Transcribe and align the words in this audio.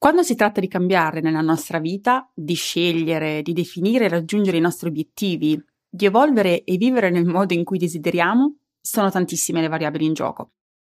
Quando 0.00 0.22
si 0.22 0.34
tratta 0.34 0.60
di 0.60 0.66
cambiare 0.66 1.20
nella 1.20 1.42
nostra 1.42 1.78
vita, 1.78 2.26
di 2.34 2.54
scegliere, 2.54 3.42
di 3.42 3.52
definire 3.52 4.06
e 4.06 4.08
raggiungere 4.08 4.56
i 4.56 4.60
nostri 4.60 4.88
obiettivi, 4.88 5.62
di 5.86 6.06
evolvere 6.06 6.64
e 6.64 6.78
vivere 6.78 7.10
nel 7.10 7.26
modo 7.26 7.52
in 7.52 7.64
cui 7.64 7.76
desideriamo, 7.76 8.56
sono 8.80 9.10
tantissime 9.10 9.60
le 9.60 9.68
variabili 9.68 10.06
in 10.06 10.14
gioco. 10.14 10.52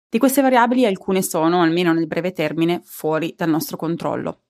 Di 0.09 0.19
queste 0.19 0.43
variabili 0.43 0.87
alcune 0.87 1.23
sono, 1.23 1.63
almeno 1.63 1.93
nel 1.93 2.09
breve 2.09 2.33
termine, 2.33 2.81
fuori 2.83 3.33
dal 3.37 3.49
nostro 3.49 3.77
controllo, 3.77 4.41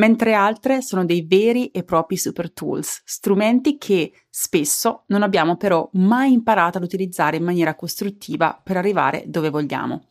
mentre 0.00 0.34
altre 0.34 0.82
sono 0.82 1.04
dei 1.04 1.24
veri 1.24 1.68
e 1.68 1.84
propri 1.84 2.16
super 2.16 2.52
tools, 2.52 3.02
strumenti 3.04 3.78
che 3.78 4.10
spesso 4.28 5.04
non 5.06 5.22
abbiamo 5.22 5.56
però 5.56 5.88
mai 5.92 6.32
imparato 6.32 6.78
ad 6.78 6.84
utilizzare 6.84 7.36
in 7.36 7.44
maniera 7.44 7.76
costruttiva 7.76 8.60
per 8.60 8.76
arrivare 8.76 9.22
dove 9.28 9.50
vogliamo. 9.50 10.06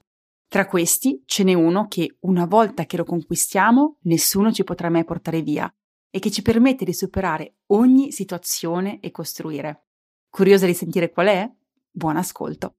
Tra 0.50 0.66
questi 0.66 1.22
ce 1.28 1.44
n'è 1.44 1.54
uno 1.54 1.88
che, 1.88 2.18
una 2.22 2.48
volta 2.48 2.86
che 2.88 2.98
lo 2.98 3.04
conquistiamo, 3.04 3.98
nessuno 4.06 4.52
ci 4.52 4.64
potrà 4.64 4.90
mai 4.90 5.04
portare 5.04 5.44
via 5.44 5.72
e 6.10 6.18
che 6.18 6.32
ci 6.32 6.42
permette 6.42 6.84
di 6.86 6.94
superare 6.94 7.58
ogni 7.68 8.12
situazione 8.12 9.00
e 9.00 9.12
costruire. 9.12 9.84
Curiosa 10.28 10.66
di 10.66 10.74
sentire 10.74 11.12
qual 11.12 11.28
è? 11.28 11.48
Buon 11.92 12.18
ascolto. 12.18 12.78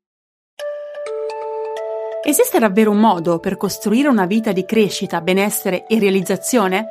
Esiste 2.25 2.59
davvero 2.59 2.91
un 2.91 2.99
modo 2.99 3.39
per 3.39 3.57
costruire 3.57 4.09
una 4.09 4.27
vita 4.27 4.51
di 4.51 4.65
crescita, 4.65 5.21
benessere 5.21 5.87
e 5.87 6.01
realizzazione? 6.01 6.89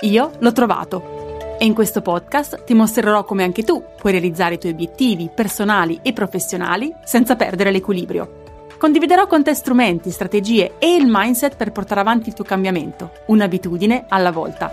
Io 0.00 0.30
l'ho 0.38 0.52
trovato 0.52 1.58
e 1.58 1.66
in 1.66 1.74
questo 1.74 2.00
podcast 2.00 2.64
ti 2.64 2.72
mostrerò 2.72 3.24
come 3.24 3.42
anche 3.42 3.62
tu 3.62 3.84
puoi 3.98 4.12
realizzare 4.12 4.54
i 4.54 4.58
tuoi 4.58 4.72
obiettivi 4.72 5.30
personali 5.32 6.00
e 6.02 6.14
professionali 6.14 6.90
senza 7.04 7.36
perdere 7.36 7.70
l'equilibrio. 7.70 8.43
Condividerò 8.78 9.26
con 9.26 9.42
te 9.42 9.54
strumenti, 9.54 10.10
strategie 10.10 10.74
e 10.78 10.94
il 10.94 11.06
mindset 11.08 11.56
per 11.56 11.72
portare 11.72 12.00
avanti 12.00 12.28
il 12.28 12.34
tuo 12.34 12.44
cambiamento, 12.44 13.12
un'abitudine 13.28 14.06
alla 14.08 14.30
volta. 14.30 14.70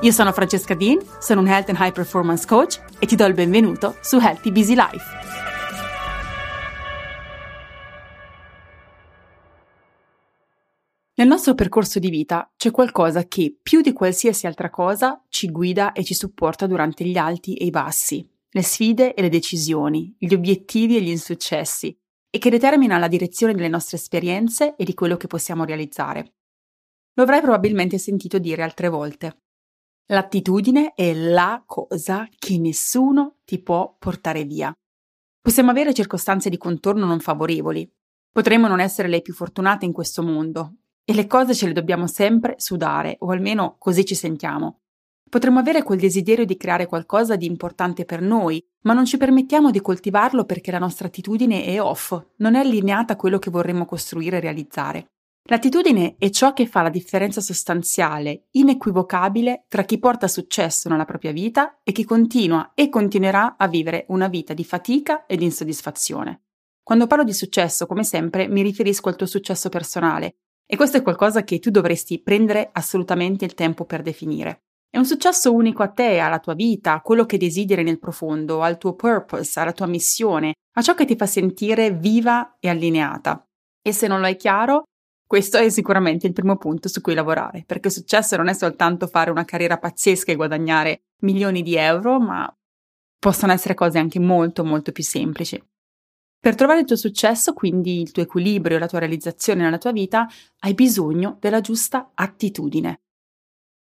Io 0.00 0.12
sono 0.12 0.32
Francesca 0.32 0.74
Dean, 0.74 0.98
sono 1.18 1.40
un 1.40 1.48
Health 1.48 1.70
and 1.70 1.78
High 1.80 1.92
Performance 1.92 2.46
Coach 2.46 2.80
e 2.98 3.06
ti 3.06 3.16
do 3.16 3.24
il 3.24 3.34
benvenuto 3.34 3.96
su 4.00 4.18
Healthy 4.18 4.52
Busy 4.52 4.74
Life. 4.74 5.22
Nel 11.16 11.28
nostro 11.28 11.54
percorso 11.54 11.98
di 11.98 12.10
vita 12.10 12.50
c'è 12.56 12.70
qualcosa 12.70 13.24
che, 13.24 13.56
più 13.62 13.80
di 13.80 13.92
qualsiasi 13.92 14.46
altra 14.46 14.68
cosa, 14.68 15.22
ci 15.28 15.48
guida 15.48 15.92
e 15.92 16.04
ci 16.04 16.12
supporta 16.12 16.66
durante 16.66 17.04
gli 17.04 17.16
alti 17.16 17.54
e 17.54 17.66
i 17.66 17.70
bassi, 17.70 18.28
le 18.50 18.62
sfide 18.62 19.14
e 19.14 19.22
le 19.22 19.28
decisioni, 19.28 20.14
gli 20.18 20.34
obiettivi 20.34 20.96
e 20.96 21.00
gli 21.00 21.08
insuccessi, 21.08 21.96
e 22.34 22.38
che 22.38 22.50
determina 22.50 22.98
la 22.98 23.06
direzione 23.06 23.54
delle 23.54 23.68
nostre 23.68 23.96
esperienze 23.96 24.74
e 24.74 24.82
di 24.82 24.92
quello 24.92 25.16
che 25.16 25.28
possiamo 25.28 25.64
realizzare. 25.64 26.32
Lo 27.12 27.22
avrai 27.22 27.40
probabilmente 27.40 27.96
sentito 27.96 28.40
dire 28.40 28.64
altre 28.64 28.88
volte. 28.88 29.42
L'attitudine 30.06 30.94
è 30.94 31.14
la 31.14 31.62
cosa 31.64 32.28
che 32.36 32.58
nessuno 32.58 33.36
ti 33.44 33.62
può 33.62 33.94
portare 33.96 34.42
via. 34.42 34.76
Possiamo 35.40 35.70
avere 35.70 35.94
circostanze 35.94 36.50
di 36.50 36.58
contorno 36.58 37.06
non 37.06 37.20
favorevoli, 37.20 37.88
potremmo 38.32 38.66
non 38.66 38.80
essere 38.80 39.06
le 39.06 39.22
più 39.22 39.32
fortunate 39.32 39.84
in 39.84 39.92
questo 39.92 40.20
mondo, 40.24 40.78
e 41.04 41.14
le 41.14 41.28
cose 41.28 41.54
ce 41.54 41.68
le 41.68 41.72
dobbiamo 41.72 42.08
sempre 42.08 42.56
sudare, 42.58 43.14
o 43.20 43.30
almeno 43.30 43.76
così 43.78 44.04
ci 44.04 44.16
sentiamo. 44.16 44.80
Potremmo 45.34 45.58
avere 45.58 45.82
quel 45.82 45.98
desiderio 45.98 46.44
di 46.44 46.56
creare 46.56 46.86
qualcosa 46.86 47.34
di 47.34 47.46
importante 47.46 48.04
per 48.04 48.20
noi, 48.20 48.64
ma 48.82 48.92
non 48.92 49.04
ci 49.04 49.16
permettiamo 49.16 49.72
di 49.72 49.80
coltivarlo 49.80 50.44
perché 50.44 50.70
la 50.70 50.78
nostra 50.78 51.08
attitudine 51.08 51.64
è 51.64 51.82
off, 51.82 52.16
non 52.36 52.54
è 52.54 52.60
allineata 52.60 53.14
a 53.14 53.16
quello 53.16 53.40
che 53.40 53.50
vorremmo 53.50 53.84
costruire 53.84 54.36
e 54.36 54.40
realizzare. 54.40 55.08
L'attitudine 55.48 56.14
è 56.18 56.30
ciò 56.30 56.52
che 56.52 56.68
fa 56.68 56.82
la 56.82 56.88
differenza 56.88 57.40
sostanziale, 57.40 58.44
inequivocabile, 58.52 59.64
tra 59.66 59.82
chi 59.82 59.98
porta 59.98 60.28
successo 60.28 60.88
nella 60.88 61.04
propria 61.04 61.32
vita 61.32 61.80
e 61.82 61.90
chi 61.90 62.04
continua 62.04 62.70
e 62.72 62.88
continuerà 62.88 63.56
a 63.58 63.66
vivere 63.66 64.04
una 64.10 64.28
vita 64.28 64.54
di 64.54 64.62
fatica 64.62 65.26
e 65.26 65.36
di 65.36 65.46
insoddisfazione. 65.46 66.42
Quando 66.80 67.08
parlo 67.08 67.24
di 67.24 67.34
successo, 67.34 67.86
come 67.86 68.04
sempre, 68.04 68.46
mi 68.46 68.62
riferisco 68.62 69.08
al 69.08 69.16
tuo 69.16 69.26
successo 69.26 69.68
personale, 69.68 70.36
e 70.64 70.76
questo 70.76 70.98
è 70.98 71.02
qualcosa 71.02 71.42
che 71.42 71.58
tu 71.58 71.70
dovresti 71.70 72.22
prendere 72.22 72.70
assolutamente 72.72 73.44
il 73.44 73.54
tempo 73.54 73.84
per 73.84 74.02
definire. 74.02 74.60
È 74.94 74.98
un 74.98 75.06
successo 75.06 75.52
unico 75.52 75.82
a 75.82 75.88
te, 75.88 76.20
alla 76.20 76.38
tua 76.38 76.54
vita, 76.54 76.92
a 76.92 77.00
quello 77.00 77.26
che 77.26 77.36
desideri 77.36 77.82
nel 77.82 77.98
profondo, 77.98 78.62
al 78.62 78.78
tuo 78.78 78.94
purpose, 78.94 79.58
alla 79.58 79.72
tua 79.72 79.86
missione, 79.86 80.52
a 80.76 80.82
ciò 80.82 80.94
che 80.94 81.04
ti 81.04 81.16
fa 81.16 81.26
sentire 81.26 81.90
viva 81.90 82.58
e 82.60 82.68
allineata. 82.68 83.44
E 83.82 83.92
se 83.92 84.06
non 84.06 84.20
lo 84.20 84.26
hai 84.26 84.36
chiaro, 84.36 84.84
questo 85.26 85.58
è 85.58 85.68
sicuramente 85.68 86.28
il 86.28 86.32
primo 86.32 86.58
punto 86.58 86.86
su 86.86 87.00
cui 87.00 87.14
lavorare, 87.14 87.64
perché 87.66 87.90
successo 87.90 88.36
non 88.36 88.46
è 88.46 88.54
soltanto 88.54 89.08
fare 89.08 89.32
una 89.32 89.44
carriera 89.44 89.78
pazzesca 89.78 90.30
e 90.30 90.36
guadagnare 90.36 91.00
milioni 91.22 91.62
di 91.62 91.74
euro, 91.74 92.20
ma 92.20 92.56
possono 93.18 93.50
essere 93.50 93.74
cose 93.74 93.98
anche 93.98 94.20
molto 94.20 94.62
molto 94.62 94.92
più 94.92 95.02
semplici. 95.02 95.60
Per 96.38 96.54
trovare 96.54 96.78
il 96.78 96.86
tuo 96.86 96.94
successo, 96.94 97.52
quindi 97.52 98.00
il 98.00 98.12
tuo 98.12 98.22
equilibrio 98.22 98.78
la 98.78 98.86
tua 98.86 99.00
realizzazione 99.00 99.64
nella 99.64 99.78
tua 99.78 99.90
vita, 99.90 100.28
hai 100.60 100.74
bisogno 100.74 101.36
della 101.40 101.60
giusta 101.60 102.12
attitudine. 102.14 103.00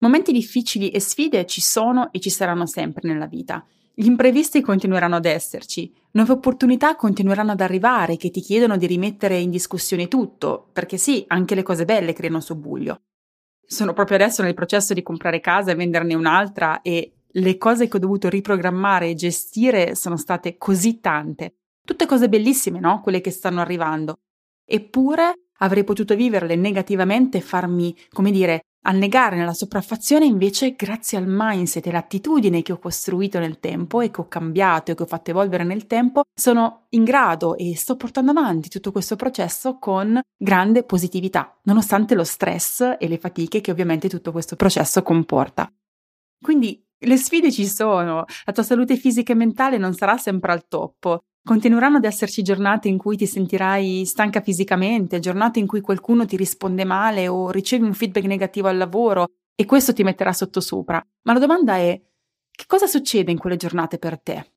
Momenti 0.01 0.31
difficili 0.31 0.89
e 0.89 0.99
sfide 0.99 1.45
ci 1.45 1.61
sono 1.61 2.11
e 2.11 2.19
ci 2.19 2.31
saranno 2.31 2.65
sempre 2.65 3.07
nella 3.07 3.27
vita. 3.27 3.63
Gli 3.93 4.07
imprevisti 4.07 4.59
continueranno 4.59 5.17
ad 5.17 5.25
esserci, 5.25 5.93
nuove 6.13 6.31
opportunità 6.31 6.95
continueranno 6.95 7.51
ad 7.51 7.61
arrivare 7.61 8.17
che 8.17 8.31
ti 8.31 8.41
chiedono 8.41 8.77
di 8.77 8.87
rimettere 8.87 9.37
in 9.37 9.51
discussione 9.51 10.07
tutto, 10.07 10.69
perché 10.73 10.97
sì, 10.97 11.23
anche 11.27 11.53
le 11.53 11.61
cose 11.61 11.85
belle 11.85 12.13
creano 12.13 12.39
sobbuglio. 12.39 13.01
Sono 13.63 13.93
proprio 13.93 14.17
adesso 14.17 14.41
nel 14.41 14.55
processo 14.55 14.95
di 14.95 15.03
comprare 15.03 15.39
casa 15.39 15.69
e 15.69 15.75
venderne 15.75 16.15
un'altra 16.15 16.81
e 16.81 17.11
le 17.27 17.57
cose 17.57 17.87
che 17.87 17.97
ho 17.97 17.99
dovuto 17.99 18.27
riprogrammare 18.27 19.09
e 19.09 19.13
gestire 19.13 19.93
sono 19.93 20.17
state 20.17 20.57
così 20.57 20.99
tante. 20.99 21.57
Tutte 21.85 22.07
cose 22.07 22.27
bellissime, 22.27 22.79
no? 22.79 23.01
Quelle 23.01 23.21
che 23.21 23.29
stanno 23.29 23.61
arrivando. 23.61 24.21
Eppure 24.65 25.49
avrei 25.59 25.83
potuto 25.83 26.15
viverle 26.15 26.55
negativamente 26.55 27.37
e 27.37 27.41
farmi, 27.41 27.95
come 28.09 28.31
dire, 28.31 28.61
Annegare 28.83 29.35
nella 29.35 29.53
sopraffazione 29.53 30.25
invece 30.25 30.73
grazie 30.73 31.19
al 31.19 31.25
mindset 31.27 31.85
e 31.85 31.91
l'attitudine 31.91 32.63
che 32.63 32.71
ho 32.71 32.79
costruito 32.79 33.37
nel 33.37 33.59
tempo 33.59 34.01
e 34.01 34.09
che 34.09 34.21
ho 34.21 34.27
cambiato 34.27 34.89
e 34.89 34.95
che 34.95 35.03
ho 35.03 35.05
fatto 35.05 35.29
evolvere 35.29 35.63
nel 35.63 35.85
tempo, 35.85 36.23
sono 36.33 36.87
in 36.89 37.03
grado 37.03 37.55
e 37.57 37.75
sto 37.75 37.95
portando 37.95 38.31
avanti 38.31 38.69
tutto 38.69 38.91
questo 38.91 39.15
processo 39.15 39.77
con 39.77 40.19
grande 40.35 40.83
positività, 40.83 41.59
nonostante 41.63 42.15
lo 42.15 42.23
stress 42.23 42.95
e 42.97 43.07
le 43.07 43.19
fatiche 43.19 43.61
che 43.61 43.69
ovviamente 43.69 44.09
tutto 44.09 44.31
questo 44.31 44.55
processo 44.55 45.03
comporta. 45.03 45.71
Quindi 46.41 46.83
le 47.01 47.17
sfide 47.17 47.51
ci 47.51 47.67
sono, 47.67 48.25
la 48.45 48.53
tua 48.53 48.63
salute 48.63 48.95
fisica 48.95 49.33
e 49.33 49.35
mentale 49.35 49.77
non 49.77 49.93
sarà 49.93 50.17
sempre 50.17 50.51
al 50.51 50.67
top, 50.67 51.21
Continueranno 51.43 51.97
ad 51.97 52.05
esserci 52.05 52.43
giornate 52.43 52.87
in 52.87 52.99
cui 52.99 53.17
ti 53.17 53.25
sentirai 53.25 54.05
stanca 54.05 54.41
fisicamente, 54.41 55.19
giornate 55.19 55.57
in 55.57 55.65
cui 55.65 55.81
qualcuno 55.81 56.25
ti 56.25 56.37
risponde 56.37 56.85
male 56.85 57.27
o 57.27 57.49
ricevi 57.49 57.83
un 57.83 57.95
feedback 57.95 58.25
negativo 58.25 58.67
al 58.67 58.77
lavoro 58.77 59.25
e 59.55 59.65
questo 59.65 59.91
ti 59.91 60.03
metterà 60.03 60.33
sottosopra. 60.33 61.03
Ma 61.23 61.33
la 61.33 61.39
domanda 61.39 61.77
è 61.77 61.99
che 62.51 62.65
cosa 62.67 62.85
succede 62.85 63.31
in 63.31 63.39
quelle 63.39 63.57
giornate 63.57 63.97
per 63.97 64.21
te? 64.21 64.53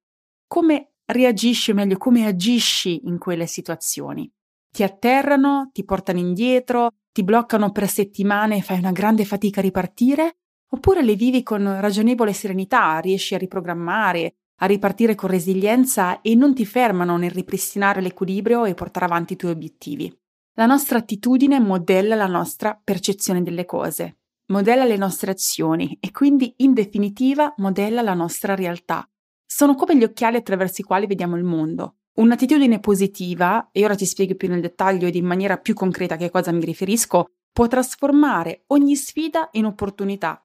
Come 0.47 0.97
reagisci, 1.07 1.71
o 1.71 1.75
meglio, 1.75 1.97
come 1.97 2.27
agisci 2.27 3.07
in 3.07 3.17
quelle 3.17 3.47
situazioni? 3.47 4.31
Ti 4.71 4.83
atterrano, 4.83 5.71
ti 5.73 5.85
portano 5.85 6.19
indietro, 6.19 6.91
ti 7.13 7.25
bloccano 7.25 7.73
per 7.73 7.89
settimane 7.89 8.59
e 8.59 8.63
fai 8.63 8.79
una 8.79 8.93
grande 8.93 9.25
fatica 9.25 9.61
a 9.61 9.63
ripartire? 9.63 10.37
Oppure 10.75 11.05
le 11.05 11.15
vivi 11.15 11.45
con 11.45 11.81
ragionevole 11.81 12.33
serenità, 12.33 12.99
riesci 12.99 13.37
a 13.37 13.39
riprogrammare, 13.39 14.35
a 14.57 14.67
ripartire 14.67 15.15
con 15.15 15.31
resilienza 15.31 16.21
e 16.21 16.35
non 16.35 16.53
ti 16.53 16.67
fermano 16.67 17.17
nel 17.17 17.31
ripristinare 17.31 18.01
l'equilibrio 18.01 18.65
e 18.65 18.75
portare 18.75 19.07
avanti 19.07 19.35
i 19.35 19.37
tuoi 19.37 19.53
obiettivi. 19.53 20.13
La 20.55 20.67
nostra 20.67 20.99
attitudine 20.99 21.61
modella 21.61 22.17
la 22.17 22.27
nostra 22.27 22.77
percezione 22.83 23.45
delle 23.45 23.65
cose, 23.65 24.17
modella 24.47 24.85
le 24.85 24.97
nostre 24.97 25.31
azioni 25.31 25.97
e 26.01 26.11
quindi 26.11 26.53
in 26.57 26.75
definitiva 26.75 27.55
modella 27.59 28.03
la 28.03 28.15
nostra 28.15 28.57
realtà. 28.57 29.09
Sono 29.47 29.77
come 29.77 29.97
gli 29.97 30.03
occhiali 30.03 30.39
attraverso 30.39 30.81
i 30.81 30.85
quali 30.85 31.07
vediamo 31.07 31.37
il 31.37 31.45
mondo. 31.45 31.99
Un'attitudine 32.15 32.81
positiva, 32.81 33.69
e 33.71 33.85
ora 33.85 33.95
ti 33.95 34.07
spiego 34.07 34.35
più 34.35 34.49
nel 34.49 34.61
dettaglio 34.61 35.07
ed 35.07 35.15
in 35.15 35.25
maniera 35.25 35.57
più 35.57 35.75
concreta 35.75 36.15
a 36.15 36.17
che 36.17 36.31
cosa 36.31 36.51
mi 36.51 36.65
riferisco, 36.65 37.31
può 37.53 37.69
trasformare 37.69 38.65
ogni 38.69 38.97
sfida 38.97 39.49
in 39.53 39.67
opportunità 39.67 40.44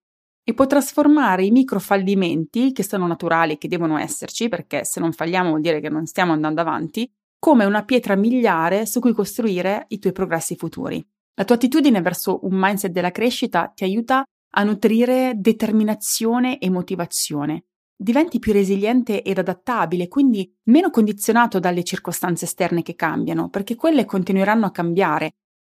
e 0.50 0.56
può 0.56 0.66
trasformare 0.66 1.46
i 1.46 1.52
micro 1.52 1.80
fallimenti, 1.80 2.72
che 2.72 2.82
sono 2.82 3.06
naturali 3.06 3.54
e 3.54 3.58
che 3.60 3.68
devono 3.68 4.00
esserci, 4.00 4.50
perché 4.50 4.84
se 4.84 5.00
non 5.00 5.12
falliamo 5.12 5.50
vuol 5.50 5.62
dire 5.62 5.80
che 5.80 5.90
non 5.90 6.08
stiamo 6.08 6.34
andando 6.34 6.60
avanti, 6.60 7.08
come 7.38 7.66
una 7.66 7.86
pietra 7.86 8.16
miliare 8.16 8.88
su 8.88 9.00
cui 9.00 9.14
costruire 9.14 9.86
i 9.90 10.00
tuoi 10.00 10.12
progressi 10.12 10.56
futuri. 10.56 11.08
La 11.36 11.46
tua 11.46 11.54
attitudine 11.54 12.02
verso 12.02 12.40
un 12.48 12.56
mindset 12.56 12.92
della 12.92 13.12
crescita 13.12 13.72
ti 13.76 13.84
aiuta 13.84 14.24
a 14.56 14.64
nutrire 14.64 15.34
determinazione 15.36 16.58
e 16.58 16.72
motivazione. 16.72 17.66
Diventi 17.96 18.40
più 18.40 18.52
resiliente 18.52 19.22
ed 19.22 19.38
adattabile, 19.38 20.08
quindi 20.08 20.52
meno 20.64 20.90
condizionato 20.90 21.60
dalle 21.60 21.84
circostanze 21.84 22.46
esterne 22.46 22.82
che 22.82 22.96
cambiano, 22.96 23.50
perché 23.50 23.76
quelle 23.76 24.04
continueranno 24.06 24.66
a 24.66 24.72
cambiare 24.72 25.30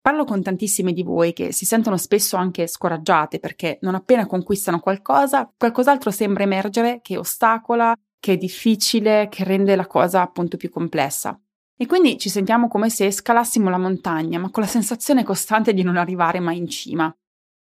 Parlo 0.04 0.26
con 0.26 0.44
tantissime 0.44 0.92
di 0.92 1.02
voi 1.02 1.32
che 1.32 1.54
si 1.54 1.64
sentono 1.64 1.96
spesso 1.96 2.36
anche 2.36 2.68
scoraggiate 2.68 3.40
perché 3.40 3.78
non 3.84 3.96
appena 3.96 4.26
conquistano 4.26 4.82
qualcosa, 4.82 5.50
qualcos'altro 5.58 6.12
sembra 6.12 6.44
emergere 6.44 7.00
che 7.02 7.16
ostacola, 7.16 7.96
che 8.20 8.34
è 8.34 8.38
difficile, 8.38 9.30
che 9.32 9.46
rende 9.46 9.78
la 9.78 9.88
cosa 9.88 10.22
appunto 10.22 10.58
più 10.58 10.70
complessa. 10.70 11.40
E 11.78 11.86
quindi 11.86 12.18
ci 12.18 12.28
sentiamo 12.28 12.68
come 12.68 12.90
se 12.90 13.10
scalassimo 13.12 13.70
la 13.70 13.78
montagna, 13.78 14.40
ma 14.40 14.52
con 14.52 14.64
la 14.64 14.68
sensazione 14.68 15.24
costante 15.24 15.74
di 15.74 15.84
non 15.84 15.96
arrivare 15.96 16.42
mai 16.42 16.58
in 16.58 16.68
cima. 16.68 17.10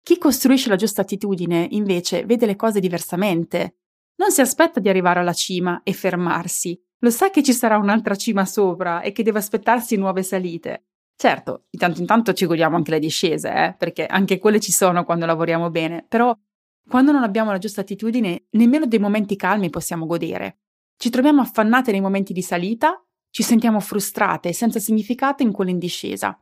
Chi 0.03 0.17
costruisce 0.17 0.71
la 0.71 0.77
giusta 0.77 1.03
attitudine, 1.03 1.67
invece, 1.73 2.25
vede 2.25 2.47
le 2.47 2.57
cose 2.57 2.81
diversamente. 2.81 3.77
Non 4.17 4.31
si 4.31 4.41
aspetta 4.41 4.81
di 4.81 4.89
arrivare 4.89 5.21
alla 5.21 5.35
cima 5.35 5.83
e 5.83 5.93
fermarsi, 5.93 6.83
lo 7.01 7.11
sa 7.11 7.29
che 7.29 7.43
ci 7.43 7.53
sarà 7.53 7.77
un'altra 7.77 8.15
cima 8.15 8.47
sopra 8.47 9.03
e 9.03 9.13
che 9.13 9.23
deve 9.23 9.41
aspettarsi 9.41 9.97
nuove 9.97 10.23
salite. 10.23 10.87
Certo, 11.17 11.67
di 11.71 11.79
tanto 11.79 12.01
in 12.01 12.07
tanto 12.07 12.33
ci 12.33 12.47
godiamo 12.47 12.77
anche 12.77 12.91
le 12.91 12.99
discese, 12.99 13.49
eh, 13.53 13.75
perché 13.79 14.07
anche 14.07 14.39
quelle 14.39 14.59
ci 14.59 14.73
sono 14.73 15.05
quando 15.05 15.25
lavoriamo 15.25 15.71
bene, 15.71 16.05
però 16.09 16.37
quando 16.89 17.13
non 17.13 17.23
abbiamo 17.23 17.53
la 17.53 17.59
giusta 17.59 17.83
attitudine, 17.83 18.47
nemmeno 18.51 18.87
dei 18.87 18.99
momenti 18.99 19.37
calmi 19.37 19.71
possiamo 19.71 20.07
godere. 20.07 20.59
Ci 20.97 21.11
troviamo 21.11 21.41
affannate 21.41 21.93
nei 21.93 22.01
momenti 22.01 22.33
di 22.33 22.43
salita, 22.43 23.01
ci 23.31 23.43
sentiamo 23.45 23.79
frustrate 23.79 24.49
e 24.49 24.53
senza 24.53 24.81
significato 24.81 25.43
in 25.45 25.53
quella 25.53 25.71
in 25.71 25.79
discesa. 25.79 26.37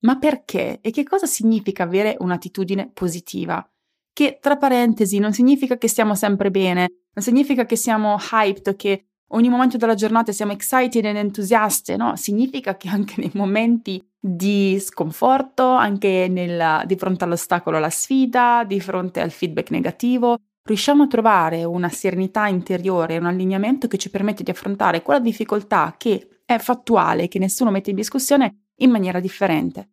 Ma 0.00 0.18
perché? 0.18 0.78
E 0.80 0.90
che 0.90 1.02
cosa 1.02 1.26
significa 1.26 1.82
avere 1.82 2.16
un'attitudine 2.18 2.90
positiva? 2.92 3.66
Che, 4.12 4.38
tra 4.40 4.56
parentesi, 4.56 5.18
non 5.18 5.32
significa 5.32 5.76
che 5.76 5.88
stiamo 5.88 6.14
sempre 6.14 6.50
bene, 6.50 6.80
non 7.12 7.24
significa 7.24 7.66
che 7.66 7.76
siamo 7.76 8.16
hyped, 8.32 8.74
che 8.76 9.06
ogni 9.28 9.48
momento 9.48 9.76
della 9.76 9.94
giornata 9.94 10.32
siamo 10.32 10.52
excited 10.52 11.04
ed 11.04 11.16
entusiaste, 11.16 11.96
no? 11.96 12.16
Significa 12.16 12.76
che 12.76 12.88
anche 12.88 13.14
nei 13.18 13.30
momenti 13.34 14.02
di 14.18 14.78
sconforto, 14.80 15.64
anche 15.64 16.26
nel, 16.28 16.82
di 16.86 16.96
fronte 16.96 17.24
all'ostacolo 17.24 17.76
alla 17.76 17.90
sfida, 17.90 18.64
di 18.66 18.80
fronte 18.80 19.20
al 19.20 19.30
feedback 19.30 19.70
negativo, 19.70 20.38
riusciamo 20.62 21.04
a 21.04 21.06
trovare 21.06 21.64
una 21.64 21.88
serenità 21.88 22.46
interiore, 22.46 23.18
un 23.18 23.26
allineamento 23.26 23.86
che 23.86 23.98
ci 23.98 24.10
permette 24.10 24.42
di 24.42 24.50
affrontare 24.50 25.02
quella 25.02 25.20
difficoltà 25.20 25.94
che 25.96 26.42
è 26.44 26.58
fattuale, 26.58 27.28
che 27.28 27.38
nessuno 27.38 27.70
mette 27.70 27.90
in 27.90 27.96
discussione, 27.96 28.70
in 28.76 28.90
maniera 28.90 29.20
differente. 29.20 29.90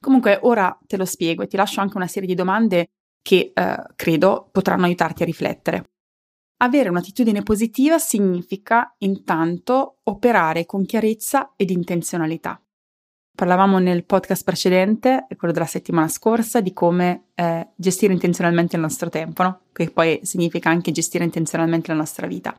Comunque 0.00 0.38
ora 0.42 0.76
te 0.86 0.96
lo 0.96 1.04
spiego 1.04 1.42
e 1.42 1.46
ti 1.46 1.56
lascio 1.56 1.80
anche 1.80 1.96
una 1.96 2.06
serie 2.06 2.28
di 2.28 2.34
domande 2.34 2.88
che 3.22 3.52
eh, 3.52 3.76
credo 3.96 4.48
potranno 4.52 4.84
aiutarti 4.84 5.22
a 5.22 5.26
riflettere. 5.26 5.95
Avere 6.58 6.88
un'attitudine 6.88 7.42
positiva 7.42 7.98
significa 7.98 8.94
intanto 8.98 9.98
operare 10.04 10.64
con 10.64 10.86
chiarezza 10.86 11.52
ed 11.54 11.68
intenzionalità. 11.68 12.58
Parlavamo 13.34 13.78
nel 13.78 14.06
podcast 14.06 14.42
precedente, 14.42 15.26
quello 15.36 15.52
della 15.52 15.66
settimana 15.66 16.08
scorsa, 16.08 16.62
di 16.62 16.72
come 16.72 17.26
eh, 17.34 17.68
gestire 17.76 18.14
intenzionalmente 18.14 18.76
il 18.76 18.80
nostro 18.80 19.10
tempo, 19.10 19.42
no? 19.42 19.60
che 19.72 19.90
poi 19.90 20.20
significa 20.22 20.70
anche 20.70 20.92
gestire 20.92 21.24
intenzionalmente 21.24 21.92
la 21.92 21.98
nostra 21.98 22.26
vita. 22.26 22.58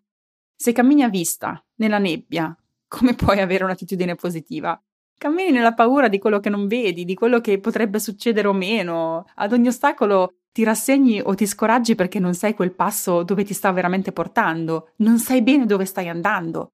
Se 0.56 0.72
cammini 0.74 1.02
a 1.02 1.10
vista, 1.10 1.60
nella 1.78 1.98
nebbia, 1.98 2.56
come 2.88 3.16
puoi 3.16 3.40
avere 3.40 3.64
un'attitudine 3.64 4.14
positiva? 4.14 4.80
Cammini 5.18 5.50
nella 5.50 5.74
paura 5.74 6.08
di 6.08 6.20
quello 6.20 6.40
che 6.40 6.50
non 6.50 6.68
vedi, 6.68 7.04
di 7.04 7.16
quello 7.16 7.42
che 7.42 7.60
potrebbe 7.60 7.98
succedere 7.98 8.48
o 8.48 8.54
meno. 8.54 9.26
Ad 9.34 9.54
ogni 9.54 9.70
ostacolo 9.70 10.42
ti 10.58 10.64
rassegni 10.64 11.22
o 11.22 11.36
ti 11.36 11.46
scoraggi 11.46 11.94
perché 11.94 12.18
non 12.18 12.34
sai 12.34 12.56
quel 12.56 12.74
passo 12.74 13.22
dove 13.22 13.44
ti 13.44 13.54
sta 13.54 13.72
veramente 13.72 14.12
portando, 14.12 14.94
non 14.98 15.20
sai 15.20 15.44
bene 15.44 15.68
dove 15.68 15.86
stai 15.86 16.10
andando. 16.10 16.72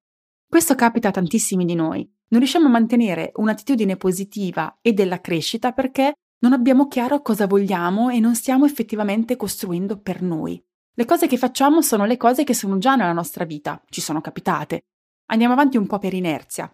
Questo 0.48 0.74
capita 0.74 1.10
a 1.10 1.12
tantissimi 1.12 1.66
di 1.66 1.76
noi. 1.76 2.10
Non 2.30 2.40
riusciamo 2.40 2.68
a 2.68 2.70
mantenere 2.70 3.34
un'attitudine 3.36 3.98
positiva 3.98 4.78
e 4.80 4.94
della 4.94 5.20
crescita 5.20 5.74
perché 5.74 6.14
non 6.40 6.54
abbiamo 6.54 6.88
chiaro 6.88 7.22
cosa 7.22 7.46
vogliamo 7.46 8.08
e 8.08 8.22
non 8.22 8.36
stiamo 8.36 8.64
effettivamente 8.64 9.36
costruendo 9.36 10.00
per 10.00 10.22
noi. 10.22 10.64
Le 10.94 11.04
cose 11.04 11.28
che 11.28 11.36
facciamo 11.36 11.82
sono 11.82 12.06
le 12.06 12.16
cose 12.16 12.46
che 12.46 12.54
sono 12.54 12.78
già 12.78 12.96
nella 12.96 13.12
nostra 13.12 13.44
vita, 13.44 13.84
ci 13.90 14.00
sono 14.00 14.22
capitate. 14.22 14.84
Andiamo 15.26 15.56
avanti 15.56 15.76
un 15.76 15.88
po' 15.88 16.00
per 16.00 16.14
inerzia. 16.14 16.74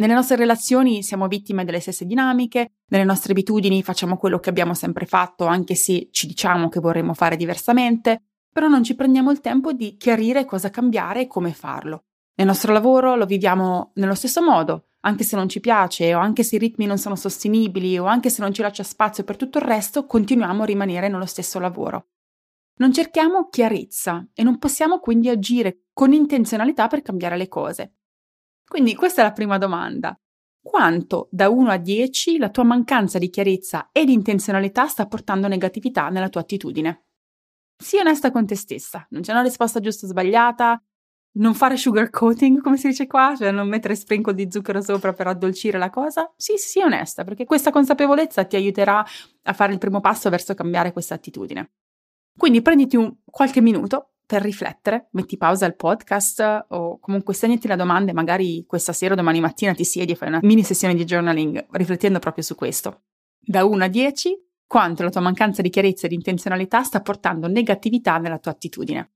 Nelle 0.00 0.14
nostre 0.14 0.36
relazioni 0.36 1.02
siamo 1.02 1.26
vittime 1.26 1.64
delle 1.64 1.80
stesse 1.80 2.04
dinamiche, 2.04 2.74
nelle 2.90 3.02
nostre 3.02 3.32
abitudini 3.32 3.82
facciamo 3.82 4.16
quello 4.16 4.38
che 4.38 4.48
abbiamo 4.48 4.72
sempre 4.72 5.06
fatto, 5.06 5.44
anche 5.46 5.74
se 5.74 6.08
ci 6.12 6.28
diciamo 6.28 6.68
che 6.68 6.78
vorremmo 6.78 7.14
fare 7.14 7.34
diversamente, 7.34 8.22
però 8.52 8.68
non 8.68 8.84
ci 8.84 8.94
prendiamo 8.94 9.32
il 9.32 9.40
tempo 9.40 9.72
di 9.72 9.96
chiarire 9.96 10.44
cosa 10.44 10.70
cambiare 10.70 11.22
e 11.22 11.26
come 11.26 11.52
farlo. 11.52 12.04
Nel 12.36 12.46
nostro 12.46 12.72
lavoro 12.72 13.16
lo 13.16 13.26
viviamo 13.26 13.90
nello 13.94 14.14
stesso 14.14 14.40
modo, 14.40 14.90
anche 15.00 15.24
se 15.24 15.34
non 15.34 15.48
ci 15.48 15.58
piace, 15.58 16.14
o 16.14 16.20
anche 16.20 16.44
se 16.44 16.54
i 16.54 16.60
ritmi 16.60 16.86
non 16.86 16.98
sono 16.98 17.16
sostenibili, 17.16 17.98
o 17.98 18.04
anche 18.04 18.30
se 18.30 18.40
non 18.40 18.54
ci 18.54 18.62
lascia 18.62 18.84
spazio 18.84 19.24
per 19.24 19.36
tutto 19.36 19.58
il 19.58 19.64
resto, 19.64 20.06
continuiamo 20.06 20.62
a 20.62 20.66
rimanere 20.66 21.08
nello 21.08 21.26
stesso 21.26 21.58
lavoro. 21.58 22.10
Non 22.76 22.92
cerchiamo 22.92 23.48
chiarezza 23.48 24.28
e 24.32 24.44
non 24.44 24.58
possiamo 24.58 25.00
quindi 25.00 25.28
agire 25.28 25.86
con 25.92 26.12
intenzionalità 26.12 26.86
per 26.86 27.02
cambiare 27.02 27.36
le 27.36 27.48
cose. 27.48 27.94
Quindi 28.68 28.94
questa 28.94 29.22
è 29.22 29.24
la 29.24 29.32
prima 29.32 29.58
domanda. 29.58 30.18
Quanto 30.60 31.28
da 31.30 31.48
1 31.48 31.70
a 31.70 31.76
10 31.78 32.36
la 32.36 32.50
tua 32.50 32.64
mancanza 32.64 33.18
di 33.18 33.30
chiarezza 33.30 33.88
e 33.90 34.04
di 34.04 34.12
intenzionalità 34.12 34.86
sta 34.86 35.06
portando 35.06 35.48
negatività 35.48 36.08
nella 36.10 36.28
tua 36.28 36.42
attitudine? 36.42 37.04
Sii 37.76 38.00
onesta 38.00 38.30
con 38.30 38.44
te 38.44 38.54
stessa, 38.54 39.06
non 39.10 39.22
c'è 39.22 39.32
una 39.32 39.42
risposta 39.42 39.80
giusta 39.80 40.04
o 40.04 40.08
sbagliata, 40.10 40.82
non 41.38 41.54
fare 41.54 41.76
sugar 41.76 42.10
coating, 42.10 42.60
come 42.60 42.76
si 42.76 42.88
dice 42.88 43.06
qua, 43.06 43.34
cioè 43.36 43.50
non 43.50 43.68
mettere 43.68 43.94
sprinkle 43.94 44.34
di 44.34 44.48
zucchero 44.50 44.80
sopra 44.80 45.12
per 45.12 45.28
addolcire 45.28 45.78
la 45.78 45.88
cosa. 45.88 46.32
Sì, 46.36 46.56
sii 46.56 46.82
onesta, 46.82 47.24
perché 47.24 47.44
questa 47.44 47.70
consapevolezza 47.70 48.44
ti 48.44 48.56
aiuterà 48.56 49.04
a 49.42 49.52
fare 49.52 49.72
il 49.72 49.78
primo 49.78 50.00
passo 50.00 50.28
verso 50.30 50.54
cambiare 50.54 50.92
questa 50.92 51.14
attitudine. 51.14 51.72
Quindi 52.36 52.60
prenditi 52.60 52.96
un, 52.96 53.14
qualche 53.24 53.60
minuto 53.60 54.14
per 54.28 54.42
riflettere, 54.42 55.08
metti 55.12 55.38
pausa 55.38 55.64
al 55.64 55.74
podcast 55.74 56.66
o 56.68 56.98
comunque 56.98 57.32
segnati 57.32 57.66
la 57.66 57.76
domanda 57.76 58.10
e 58.10 58.14
magari 58.14 58.62
questa 58.66 58.92
sera 58.92 59.14
o 59.14 59.16
domani 59.16 59.40
mattina 59.40 59.72
ti 59.72 59.84
siedi 59.84 60.12
e 60.12 60.16
fai 60.16 60.28
una 60.28 60.40
mini 60.42 60.62
sessione 60.62 60.94
di 60.94 61.06
journaling 61.06 61.68
riflettendo 61.70 62.18
proprio 62.18 62.44
su 62.44 62.54
questo. 62.54 63.04
Da 63.40 63.64
1 63.64 63.84
a 63.84 63.88
10, 63.88 64.38
quanto 64.66 65.02
la 65.02 65.08
tua 65.08 65.22
mancanza 65.22 65.62
di 65.62 65.70
chiarezza 65.70 66.04
e 66.04 66.10
di 66.10 66.16
intenzionalità 66.16 66.82
sta 66.82 67.00
portando 67.00 67.48
negatività 67.48 68.18
nella 68.18 68.38
tua 68.38 68.50
attitudine. 68.50 69.12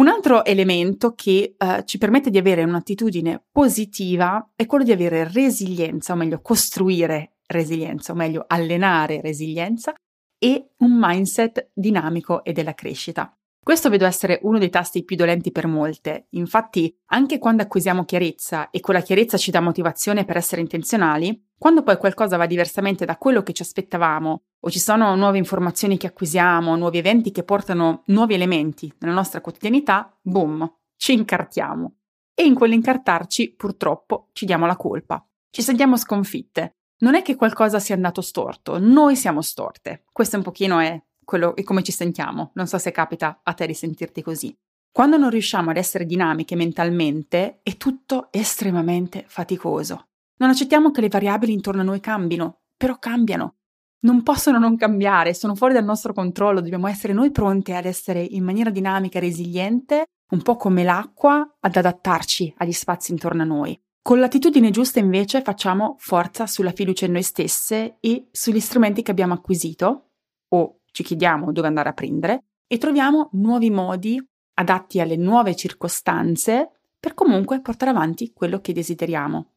Un 0.00 0.08
altro 0.08 0.44
elemento 0.44 1.14
che 1.14 1.54
eh, 1.56 1.82
ci 1.84 1.96
permette 1.96 2.28
di 2.28 2.38
avere 2.38 2.64
un'attitudine 2.64 3.44
positiva 3.52 4.50
è 4.56 4.66
quello 4.66 4.82
di 4.82 4.90
avere 4.90 5.30
resilienza, 5.32 6.14
o 6.14 6.16
meglio 6.16 6.40
costruire 6.40 7.36
resilienza, 7.46 8.10
o 8.10 8.16
meglio 8.16 8.44
allenare 8.48 9.20
resilienza 9.20 9.94
e 10.36 10.72
un 10.78 10.98
mindset 10.98 11.70
dinamico 11.72 12.42
e 12.42 12.52
della 12.52 12.74
crescita. 12.74 13.32
Questo 13.66 13.90
vedo 13.90 14.06
essere 14.06 14.38
uno 14.42 14.58
dei 14.58 14.70
tasti 14.70 15.02
più 15.02 15.16
dolenti 15.16 15.50
per 15.50 15.66
molte. 15.66 16.28
Infatti, 16.30 16.96
anche 17.06 17.40
quando 17.40 17.64
acquisiamo 17.64 18.04
chiarezza 18.04 18.70
e 18.70 18.78
quella 18.78 19.00
chiarezza 19.00 19.36
ci 19.36 19.50
dà 19.50 19.60
motivazione 19.60 20.24
per 20.24 20.36
essere 20.36 20.60
intenzionali, 20.60 21.48
quando 21.58 21.82
poi 21.82 21.96
qualcosa 21.96 22.36
va 22.36 22.46
diversamente 22.46 23.04
da 23.04 23.16
quello 23.16 23.42
che 23.42 23.52
ci 23.52 23.62
aspettavamo, 23.62 24.42
o 24.60 24.70
ci 24.70 24.78
sono 24.78 25.16
nuove 25.16 25.38
informazioni 25.38 25.96
che 25.96 26.06
acquisiamo, 26.06 26.76
nuovi 26.76 26.98
eventi 26.98 27.32
che 27.32 27.42
portano 27.42 28.04
nuovi 28.06 28.34
elementi 28.34 28.94
nella 29.00 29.14
nostra 29.14 29.40
quotidianità, 29.40 30.16
boom, 30.22 30.72
ci 30.94 31.14
incartiamo. 31.14 31.96
E 32.36 32.44
in 32.44 32.54
quell'incartarci, 32.54 33.56
purtroppo, 33.56 34.28
ci 34.30 34.46
diamo 34.46 34.66
la 34.66 34.76
colpa. 34.76 35.26
Ci 35.50 35.62
sentiamo 35.62 35.96
sconfitte. 35.96 36.76
Non 36.98 37.16
è 37.16 37.22
che 37.22 37.34
qualcosa 37.34 37.80
sia 37.80 37.96
andato 37.96 38.20
storto, 38.20 38.78
noi 38.78 39.16
siamo 39.16 39.42
storte. 39.42 40.04
Questo 40.12 40.36
un 40.36 40.44
pochino 40.44 40.78
è 40.78 41.02
quello 41.26 41.54
e 41.56 41.64
come 41.64 41.82
ci 41.82 41.92
sentiamo. 41.92 42.52
Non 42.54 42.66
so 42.66 42.78
se 42.78 42.92
capita 42.92 43.40
a 43.42 43.52
te 43.52 43.66
di 43.66 43.74
sentirti 43.74 44.22
così. 44.22 44.56
Quando 44.90 45.18
non 45.18 45.28
riusciamo 45.28 45.68
ad 45.68 45.76
essere 45.76 46.06
dinamiche 46.06 46.56
mentalmente, 46.56 47.60
è 47.62 47.76
tutto 47.76 48.28
estremamente 48.30 49.24
faticoso. 49.26 50.06
Non 50.38 50.48
accettiamo 50.48 50.90
che 50.90 51.02
le 51.02 51.08
variabili 51.08 51.52
intorno 51.52 51.82
a 51.82 51.84
noi 51.84 52.00
cambino, 52.00 52.60
però 52.76 52.98
cambiano. 52.98 53.56
Non 54.00 54.22
possono 54.22 54.58
non 54.58 54.76
cambiare, 54.76 55.34
sono 55.34 55.54
fuori 55.54 55.74
dal 55.74 55.84
nostro 55.84 56.14
controllo, 56.14 56.60
dobbiamo 56.60 56.86
essere 56.86 57.12
noi 57.12 57.30
pronti 57.30 57.72
ad 57.72 57.84
essere 57.84 58.22
in 58.22 58.44
maniera 58.44 58.70
dinamica 58.70 59.18
e 59.18 59.22
resiliente, 59.22 60.04
un 60.30 60.42
po' 60.42 60.56
come 60.56 60.84
l'acqua, 60.84 61.56
ad 61.60 61.76
adattarci 61.76 62.54
agli 62.58 62.72
spazi 62.72 63.12
intorno 63.12 63.42
a 63.42 63.46
noi. 63.46 63.78
Con 64.00 64.20
l'attitudine 64.20 64.70
giusta 64.70 65.00
invece 65.00 65.42
facciamo 65.42 65.96
forza 65.98 66.46
sulla 66.46 66.70
fiducia 66.70 67.06
in 67.06 67.12
noi 67.12 67.22
stesse 67.22 67.96
e 67.98 68.28
sugli 68.30 68.60
strumenti 68.60 69.02
che 69.02 69.10
abbiamo 69.10 69.34
acquisito 69.34 70.10
o 70.50 70.80
ci 70.96 71.02
chiediamo 71.02 71.52
dove 71.52 71.66
andare 71.66 71.90
a 71.90 71.92
prendere 71.92 72.44
e 72.66 72.78
troviamo 72.78 73.28
nuovi 73.32 73.68
modi 73.68 74.18
adatti 74.54 74.98
alle 74.98 75.16
nuove 75.16 75.54
circostanze 75.54 76.70
per 76.98 77.12
comunque 77.12 77.60
portare 77.60 77.90
avanti 77.90 78.32
quello 78.32 78.62
che 78.62 78.72
desideriamo 78.72 79.52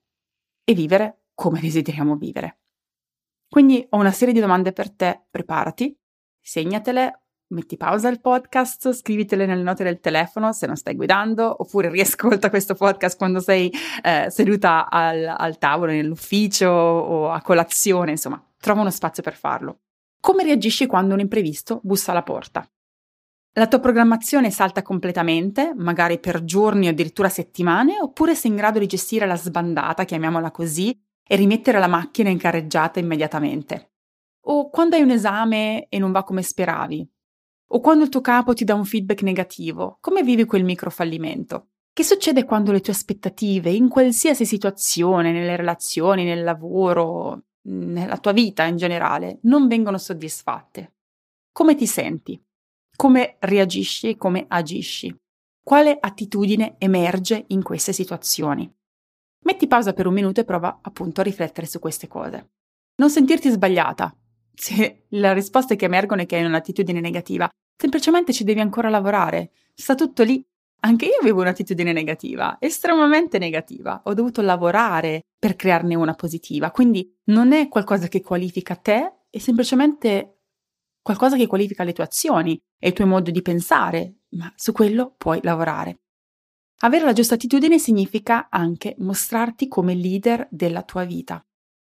e 0.65 0.73
vivere 0.73 1.27
come 1.33 1.61
desideriamo 1.63 2.17
vivere. 2.17 2.57
Quindi 3.47 3.87
ho 3.89 3.97
una 3.97 4.11
serie 4.11 4.33
di 4.33 4.41
domande 4.41 4.73
per 4.73 4.91
te, 4.91 5.27
preparati, 5.29 5.97
segnatele 6.41 7.21
metti 7.47 7.77
pausa 7.77 8.09
al 8.09 8.19
podcast, 8.19 8.91
scrivitele 8.91 9.45
nelle 9.45 9.63
note 9.63 9.85
del 9.85 10.01
telefono 10.01 10.51
se 10.51 10.67
non 10.67 10.75
stai 10.75 10.95
guidando, 10.95 11.55
oppure 11.57 11.89
riascolta 11.89 12.49
questo 12.49 12.75
podcast 12.75 13.17
quando 13.17 13.39
sei 13.39 13.71
eh, 14.03 14.29
seduta 14.29 14.89
al, 14.89 15.25
al 15.25 15.57
tavolo, 15.57 15.93
nell'ufficio 15.93 16.69
o 16.69 17.31
a 17.31 17.41
colazione, 17.41 18.11
insomma, 18.11 18.45
trova 18.59 18.81
uno 18.81 18.91
spazio 18.91 19.23
per 19.23 19.37
farlo. 19.37 19.79
Come 20.21 20.43
reagisci 20.43 20.85
quando 20.85 21.13
un 21.13 21.21
imprevisto 21.21 21.79
bussa 21.81 22.11
alla 22.11 22.23
porta? 22.23 22.69
La 23.53 23.67
tua 23.67 23.79
programmazione 23.79 24.51
salta 24.51 24.81
completamente, 24.81 25.73
magari 25.75 26.19
per 26.19 26.43
giorni 26.43 26.87
o 26.87 26.89
addirittura 26.91 27.29
settimane, 27.29 27.99
oppure 28.01 28.35
sei 28.35 28.51
in 28.51 28.57
grado 28.57 28.79
di 28.79 28.85
gestire 28.85 29.25
la 29.25 29.37
sbandata, 29.37 30.03
chiamiamola 30.03 30.51
così, 30.51 30.97
e 31.25 31.35
rimettere 31.35 31.79
la 31.79 31.87
macchina 31.87 32.29
in 32.29 32.37
carreggiata 32.37 32.99
immediatamente. 32.99 33.93
O 34.47 34.69
quando 34.69 34.95
hai 34.95 35.01
un 35.01 35.11
esame 35.11 35.87
e 35.87 35.99
non 35.99 36.11
va 36.11 36.23
come 36.23 36.41
speravi. 36.41 37.09
O 37.71 37.79
quando 37.79 38.03
il 38.03 38.09
tuo 38.09 38.21
capo 38.21 38.53
ti 38.53 38.65
dà 38.65 38.73
un 38.73 38.85
feedback 38.85 39.21
negativo, 39.21 39.97
come 40.01 40.21
vivi 40.21 40.45
quel 40.45 40.63
microfallimento? 40.63 41.67
Che 41.93 42.03
succede 42.03 42.45
quando 42.45 42.71
le 42.71 42.81
tue 42.81 42.93
aspettative, 42.93 43.69
in 43.71 43.87
qualsiasi 43.87 44.45
situazione, 44.45 45.31
nelle 45.31 45.55
relazioni, 45.55 46.23
nel 46.23 46.43
lavoro, 46.43 47.43
nella 47.69 48.17
tua 48.17 48.31
vita 48.31 48.65
in 48.65 48.77
generale, 48.77 49.39
non 49.43 49.67
vengono 49.67 49.97
soddisfatte? 49.97 50.93
Come 51.51 51.75
ti 51.75 51.87
senti? 51.87 52.41
come 52.99 53.37
reagisci, 53.39 54.17
come 54.17 54.43
agisci, 54.49 55.17
quale 55.63 55.97
attitudine 55.97 56.75
emerge 56.79 57.45
in 57.47 57.63
queste 57.63 57.93
situazioni. 57.93 58.69
Metti 59.45 59.67
pausa 59.67 59.93
per 59.93 60.05
un 60.05 60.13
minuto 60.13 60.41
e 60.41 60.43
prova 60.43 60.79
appunto 60.81 61.21
a 61.21 61.23
riflettere 61.23 61.65
su 61.65 61.79
queste 61.79 62.09
cose. 62.09 62.49
Non 62.95 63.09
sentirti 63.09 63.49
sbagliata. 63.51 64.13
Se 64.53 65.05
la 65.11 65.31
risposta 65.31 65.75
che 65.75 65.85
emergono 65.85 66.23
è 66.23 66.25
che 66.25 66.35
hai 66.35 66.43
un'attitudine 66.43 66.99
negativa, 66.99 67.49
semplicemente 67.73 68.33
ci 68.33 68.43
devi 68.43 68.59
ancora 68.59 68.89
lavorare. 68.89 69.51
Sta 69.73 69.95
tutto 69.95 70.23
lì. 70.23 70.45
Anche 70.81 71.05
io 71.05 71.17
avevo 71.19 71.41
un'attitudine 71.41 71.91
negativa, 71.91 72.57
estremamente 72.59 73.37
negativa. 73.37 74.01
Ho 74.05 74.13
dovuto 74.13 74.41
lavorare 74.41 75.25
per 75.37 75.55
crearne 75.55 75.95
una 75.95 76.13
positiva. 76.13 76.71
Quindi 76.71 77.17
non 77.25 77.51
è 77.51 77.67
qualcosa 77.67 78.07
che 78.07 78.21
qualifica 78.21 78.75
te, 78.75 79.13
è 79.29 79.37
semplicemente 79.39 80.39
qualcosa 81.01 81.35
che 81.35 81.47
qualifica 81.47 81.83
le 81.83 81.93
tue 81.93 82.03
azioni 82.03 82.59
e 82.77 82.89
il 82.89 82.93
tuo 82.93 83.05
modo 83.05 83.31
di 83.31 83.41
pensare, 83.41 84.19
ma 84.29 84.51
su 84.55 84.71
quello 84.71 85.15
puoi 85.17 85.39
lavorare. 85.43 85.99
Avere 86.81 87.03
la 87.03 87.13
giusta 87.13 87.33
attitudine 87.33 87.77
significa 87.77 88.47
anche 88.49 88.95
mostrarti 88.99 89.67
come 89.67 89.95
leader 89.95 90.47
della 90.49 90.83
tua 90.83 91.03
vita 91.03 91.43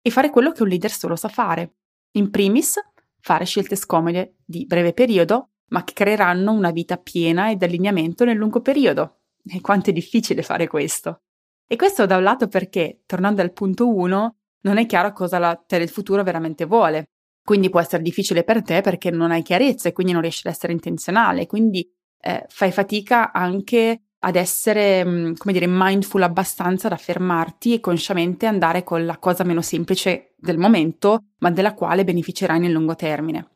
e 0.01 0.11
fare 0.11 0.31
quello 0.31 0.53
che 0.53 0.63
un 0.63 0.69
leader 0.69 0.93
solo 0.93 1.17
sa 1.17 1.29
fare. 1.29 1.79
In 2.13 2.31
primis, 2.31 2.75
fare 3.19 3.45
scelte 3.45 3.75
scomode 3.75 4.37
di 4.45 4.65
breve 4.65 4.93
periodo, 4.93 5.51
ma 5.69 5.85
che 5.85 5.93
creeranno 5.93 6.53
una 6.53 6.71
vita 6.71 6.97
piena 6.97 7.51
e 7.51 7.57
d'allineamento 7.57 8.25
nel 8.25 8.37
lungo 8.37 8.61
periodo. 8.61 9.21
E 9.49 9.61
quanto 9.61 9.91
è 9.91 9.93
difficile 9.93 10.43
fare 10.43 10.67
questo. 10.67 11.23
E 11.67 11.77
questo 11.77 12.07
da 12.07 12.17
un 12.17 12.23
lato 12.23 12.49
perché, 12.49 13.03
tornando 13.07 13.43
al 13.43 13.53
punto 13.53 13.93
1, 13.93 14.37
non 14.61 14.79
è 14.79 14.87
chiaro 14.87 15.13
cosa 15.13 15.39
la 15.39 15.55
te 15.55 15.79
del 15.79 15.89
futuro 15.89 16.23
veramente 16.23 16.65
vuole. 16.65 17.11
Quindi 17.43 17.71
può 17.71 17.81
essere 17.81 18.03
difficile 18.03 18.43
per 18.43 18.63
te 18.63 18.81
perché 18.81 19.11
non 19.11 19.31
hai 19.31 19.43
chiarezza 19.43 19.89
e 19.89 19.93
quindi 19.93 20.13
non 20.13 20.23
riesci 20.23 20.47
ad 20.47 20.53
essere 20.53 20.73
intenzionale, 20.73 21.47
quindi 21.47 21.89
eh, 22.21 22.45
fai 22.49 22.73
fatica 22.73 23.33
anche 23.33 24.01
ad 24.19 24.35
essere, 24.35 25.05
mm, 25.05 25.35
come 25.37 25.53
dire, 25.53 25.67
mindful 25.69 26.23
abbastanza 26.23 26.89
da 26.89 26.97
fermarti 26.97 27.75
e 27.75 27.81
consciamente 27.81 28.47
andare 28.47 28.83
con 28.83 29.07
la 29.07 29.19
cosa 29.19 29.45
meno 29.45 29.63
semplice 29.63 30.35
del 30.37 30.59
momento, 30.59 31.27
ma 31.39 31.51
della 31.53 31.75
quale 31.75 32.03
beneficerai 32.03 32.59
nel 32.59 32.73
lungo 32.73 32.97
termine. 32.97 33.56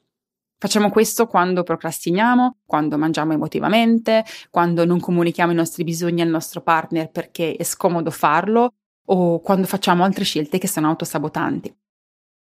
Facciamo 0.63 0.91
questo 0.91 1.27
quando 1.27 1.63
procrastiniamo, 1.63 2.59
quando 2.67 2.99
mangiamo 2.99 3.33
emotivamente, 3.33 4.27
quando 4.51 4.85
non 4.85 5.01
comunichiamo 5.01 5.53
i 5.53 5.55
nostri 5.55 5.85
bisogni 5.85 6.21
al 6.21 6.29
nostro 6.29 6.61
partner 6.61 7.11
perché 7.11 7.57
è 7.57 7.65
scomodo 7.65 8.11
farlo 8.11 8.75
o 9.07 9.41
quando 9.41 9.67
facciamo 9.67 10.05
altre 10.05 10.25
scelte 10.25 10.59
che 10.59 10.69
sono 10.69 10.89
autosabotanti. 10.89 11.75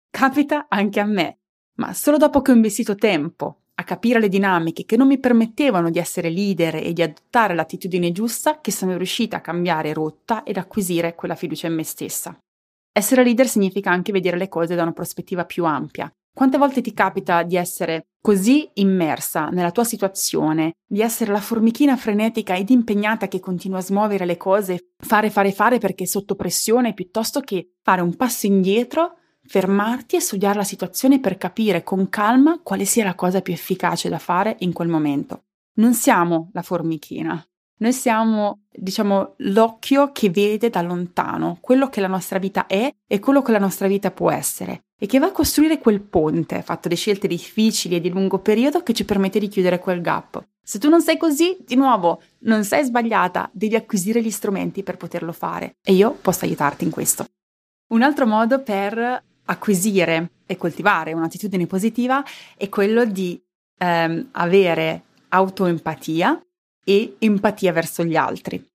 Capita 0.10 0.66
anche 0.68 1.00
a 1.00 1.06
me, 1.06 1.42
ma 1.76 1.94
solo 1.94 2.18
dopo 2.18 2.42
che 2.42 2.50
ho 2.50 2.56
investito 2.56 2.96
tempo 2.96 3.66
a 3.76 3.84
capire 3.84 4.20
le 4.20 4.30
dinamiche 4.30 4.86
che 4.86 4.98
non 4.98 5.06
mi 5.06 5.20
permettevano 5.20 5.92
di 5.92 6.00
essere 6.00 6.32
leader 6.32 6.78
e 6.78 6.94
di 6.94 7.04
adottare 7.04 7.54
l'attitudine 7.54 8.12
giusta 8.12 8.62
che 8.62 8.72
sono 8.72 8.98
riuscita 8.98 9.38
a 9.38 9.42
cambiare 9.42 9.94
rotta 9.94 10.42
ed 10.42 10.58
acquisire 10.58 11.14
quella 11.14 11.36
fiducia 11.36 11.68
in 11.68 11.76
me 11.76 11.84
stessa. 11.84 12.36
Essere 12.92 13.24
leader 13.24 13.48
significa 13.48 13.92
anche 13.92 14.12
vedere 14.12 14.38
le 14.38 14.50
cose 14.50 14.74
da 14.74 14.82
una 14.82 14.92
prospettiva 14.92 15.46
più 15.46 15.66
ampia. 15.66 16.12
Quante 16.38 16.60
volte 16.60 16.82
ti 16.82 16.94
capita 16.94 17.42
di 17.42 17.56
essere 17.56 18.10
così 18.22 18.70
immersa 18.76 19.48
nella 19.48 19.72
tua 19.72 19.84
situazione, 19.84 20.74
di 20.86 21.02
essere 21.02 21.32
la 21.32 21.40
formichina 21.40 21.98
frenetica 21.98 22.56
ed 22.56 22.70
impegnata 22.70 23.28
che 23.28 23.40
continua 23.40 23.80
a 23.80 23.82
smuovere 23.82 24.24
le 24.24 24.38
cose, 24.38 24.92
fare, 25.00 25.32
fare, 25.32 25.52
fare 25.52 25.80
perché 25.80 26.04
è 26.04 26.06
sotto 26.06 26.36
pressione, 26.36 26.94
piuttosto 26.94 27.40
che 27.40 27.78
fare 27.82 28.02
un 28.02 28.16
passo 28.16 28.46
indietro 28.46 29.18
fermarti 29.48 30.16
e 30.16 30.20
studiare 30.20 30.58
la 30.58 30.64
situazione 30.64 31.20
per 31.20 31.38
capire 31.38 31.82
con 31.82 32.08
calma 32.08 32.60
quale 32.62 32.86
sia 32.86 33.04
la 33.04 33.16
cosa 33.16 33.42
più 33.42 33.54
efficace 33.54 34.08
da 34.08 34.20
fare 34.20 34.58
in 34.60 34.74
quel 34.74 34.90
momento. 34.90 35.46
Non 35.78 35.96
siamo 35.96 36.52
la 36.54 36.62
formichina, 36.62 37.44
noi 37.80 37.94
siamo, 37.94 38.62
diciamo, 38.72 39.36
l'occhio 39.38 40.12
che 40.12 40.30
vede 40.30 40.70
da 40.70 40.82
lontano 40.82 41.58
quello 41.62 41.90
che 41.90 42.02
la 42.02 42.08
nostra 42.08 42.40
vita 42.40 42.66
è 42.66 42.92
e 43.06 43.20
quello 43.20 43.42
che 43.42 43.52
la 43.52 43.60
nostra 43.60 43.88
vita 43.88 44.12
può 44.12 44.32
essere 44.32 44.86
e 45.00 45.06
che 45.06 45.20
va 45.20 45.28
a 45.28 45.32
costruire 45.32 45.78
quel 45.78 46.02
ponte 46.02 46.64
fatto 46.64 46.88
di 46.88 46.96
scelte 46.96 47.28
difficili 47.28 47.96
e 47.96 48.02
di 48.02 48.10
lungo 48.10 48.40
periodo 48.40 48.82
che 48.82 48.94
ci 48.94 49.06
permette 49.06 49.38
di 49.38 49.48
chiudere 49.48 49.80
quel 49.80 50.02
gap. 50.02 50.44
Se 50.64 50.80
tu 50.80 50.90
non 50.90 51.02
sei 51.02 51.18
così, 51.18 51.56
di 51.66 51.76
nuovo, 51.76 52.22
non 52.40 52.64
sei 52.64 52.84
sbagliata, 52.84 53.50
devi 53.54 53.76
acquisire 53.76 54.22
gli 54.22 54.32
strumenti 54.32 54.84
per 54.84 54.98
poterlo 54.98 55.32
fare 55.32 55.76
e 55.84 55.94
io 55.94 56.12
posso 56.20 56.46
aiutarti 56.46 56.84
in 56.84 56.90
questo. 56.90 57.26
Un 57.90 58.02
altro 58.02 58.26
modo 58.26 58.62
per 58.62 59.24
acquisire 59.46 60.32
e 60.46 60.58
coltivare 60.58 61.14
un'attitudine 61.14 61.68
positiva 61.68 62.24
è 62.58 62.68
quello 62.68 63.06
di 63.06 63.42
ehm, 63.78 64.30
avere 64.32 65.04
autoempatia 65.30 66.42
e 66.90 67.18
empatia 67.20 67.74
verso 67.74 68.06
gli 68.06 68.16
altri. 68.16 68.66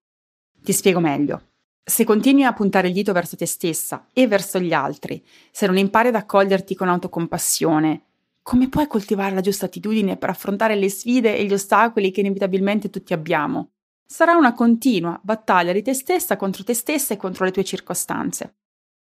Ti 0.62 0.72
spiego 0.72 1.00
meglio. 1.00 1.52
Se 1.82 2.04
continui 2.04 2.44
a 2.44 2.52
puntare 2.52 2.88
il 2.88 2.92
dito 2.92 3.14
verso 3.14 3.36
te 3.36 3.46
stessa 3.46 4.08
e 4.12 4.26
verso 4.26 4.60
gli 4.60 4.74
altri, 4.74 5.24
se 5.50 5.66
non 5.66 5.78
impari 5.78 6.08
ad 6.08 6.16
accoglierti 6.16 6.74
con 6.74 6.90
autocompassione, 6.90 8.02
come 8.42 8.68
puoi 8.68 8.86
coltivare 8.86 9.34
la 9.34 9.40
giusta 9.40 9.64
attitudine 9.64 10.18
per 10.18 10.28
affrontare 10.28 10.76
le 10.76 10.90
sfide 10.90 11.38
e 11.38 11.44
gli 11.44 11.54
ostacoli 11.54 12.10
che 12.10 12.20
inevitabilmente 12.20 12.90
tutti 12.90 13.14
abbiamo? 13.14 13.70
Sarà 14.04 14.36
una 14.36 14.52
continua 14.52 15.18
battaglia 15.22 15.72
di 15.72 15.80
te 15.80 15.94
stessa 15.94 16.36
contro 16.36 16.64
te 16.64 16.74
stessa 16.74 17.14
e 17.14 17.16
contro 17.16 17.46
le 17.46 17.50
tue 17.50 17.64
circostanze. 17.64 18.56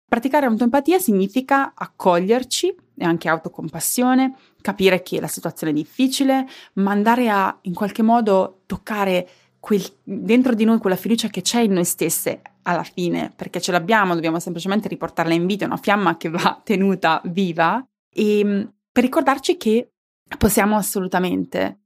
Praticare 0.09 0.47
autoempatia 0.47 1.01
significa 1.01 1.73
accoglierci 1.75 2.73
e 2.97 3.05
anche 3.05 3.29
autocompassione, 3.29 4.35
capire 4.61 5.03
che 5.03 5.21
la 5.21 5.27
situazione 5.27 5.73
è 5.73 5.77
difficile, 5.77 6.47
ma 6.75 6.91
andare 6.91 7.29
a 7.29 7.57
in 7.63 7.75
qualche 7.75 8.03
modo 8.03 8.63
toccare 8.67 9.29
quel, 9.59 9.83
dentro 10.03 10.55
di 10.55 10.65
noi 10.65 10.79
quella 10.79 10.97
fiducia 10.97 11.29
che 11.29 11.41
c'è 11.41 11.61
in 11.61 11.73
noi 11.73 11.85
stesse 11.85 12.43
alla 12.63 12.83
fine, 12.83 13.33
perché 13.35 13.61
ce 13.61 13.73
l'abbiamo, 13.73 14.15
dobbiamo 14.15 14.39
semplicemente 14.39 14.89
riportarla 14.89 15.35
in 15.35 15.47
vita, 15.47 15.65
è 15.65 15.69
una 15.69 15.77
fiamma 15.77 16.17
che 16.17 16.29
va 16.29 16.61
tenuta 16.65 17.21
viva 17.25 17.85
e 18.13 18.45
mm, 18.45 18.63
per 18.91 19.05
ricordarci 19.05 19.57
che 19.57 19.93
possiamo 20.37 20.77
assolutamente 20.77 21.79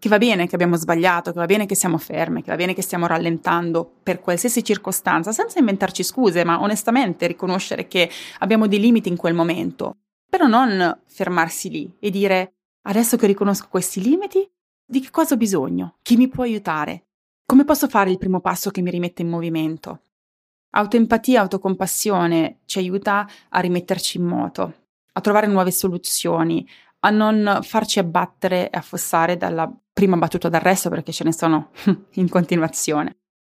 che 0.00 0.08
va 0.08 0.16
bene 0.16 0.46
che 0.46 0.54
abbiamo 0.54 0.76
sbagliato, 0.76 1.30
che 1.30 1.38
va 1.38 1.44
bene 1.44 1.66
che 1.66 1.74
siamo 1.74 1.98
ferme, 1.98 2.42
che 2.42 2.50
va 2.50 2.56
bene 2.56 2.72
che 2.72 2.80
stiamo 2.80 3.06
rallentando 3.06 3.98
per 4.02 4.20
qualsiasi 4.20 4.64
circostanza, 4.64 5.30
senza 5.30 5.58
inventarci 5.58 6.02
scuse, 6.02 6.42
ma 6.42 6.62
onestamente 6.62 7.26
riconoscere 7.26 7.86
che 7.86 8.10
abbiamo 8.38 8.66
dei 8.66 8.80
limiti 8.80 9.10
in 9.10 9.16
quel 9.16 9.34
momento. 9.34 9.98
Però 10.30 10.46
non 10.46 11.00
fermarsi 11.06 11.68
lì 11.68 11.96
e 11.98 12.10
dire 12.10 12.54
adesso 12.82 13.16
che 13.16 13.26
riconosco 13.26 13.66
questi 13.68 14.00
limiti, 14.00 14.48
di 14.86 15.00
che 15.00 15.10
cosa 15.10 15.34
ho 15.34 15.36
bisogno? 15.36 15.96
Chi 16.02 16.16
mi 16.16 16.28
può 16.28 16.44
aiutare? 16.44 17.06
Come 17.44 17.64
posso 17.64 17.88
fare 17.88 18.10
il 18.10 18.18
primo 18.18 18.40
passo 18.40 18.70
che 18.70 18.80
mi 18.80 18.90
rimette 18.90 19.22
in 19.22 19.28
movimento? 19.28 20.02
Autoempatia, 20.70 21.40
autocompassione 21.40 22.60
ci 22.64 22.78
aiuta 22.78 23.28
a 23.48 23.58
rimetterci 23.58 24.18
in 24.18 24.24
moto, 24.24 24.74
a 25.12 25.20
trovare 25.20 25.48
nuove 25.48 25.72
soluzioni, 25.72 26.66
a 27.00 27.10
non 27.10 27.58
farci 27.62 27.98
abbattere 27.98 28.70
e 28.70 28.76
affossare 28.76 29.36
dalla 29.36 29.70
prima 29.92 30.16
battuta 30.16 30.48
d'arresto 30.48 30.90
perché 30.90 31.10
ce 31.10 31.24
ne 31.24 31.32
sono 31.32 31.70
in 32.14 32.28
continuazione. 32.28 33.16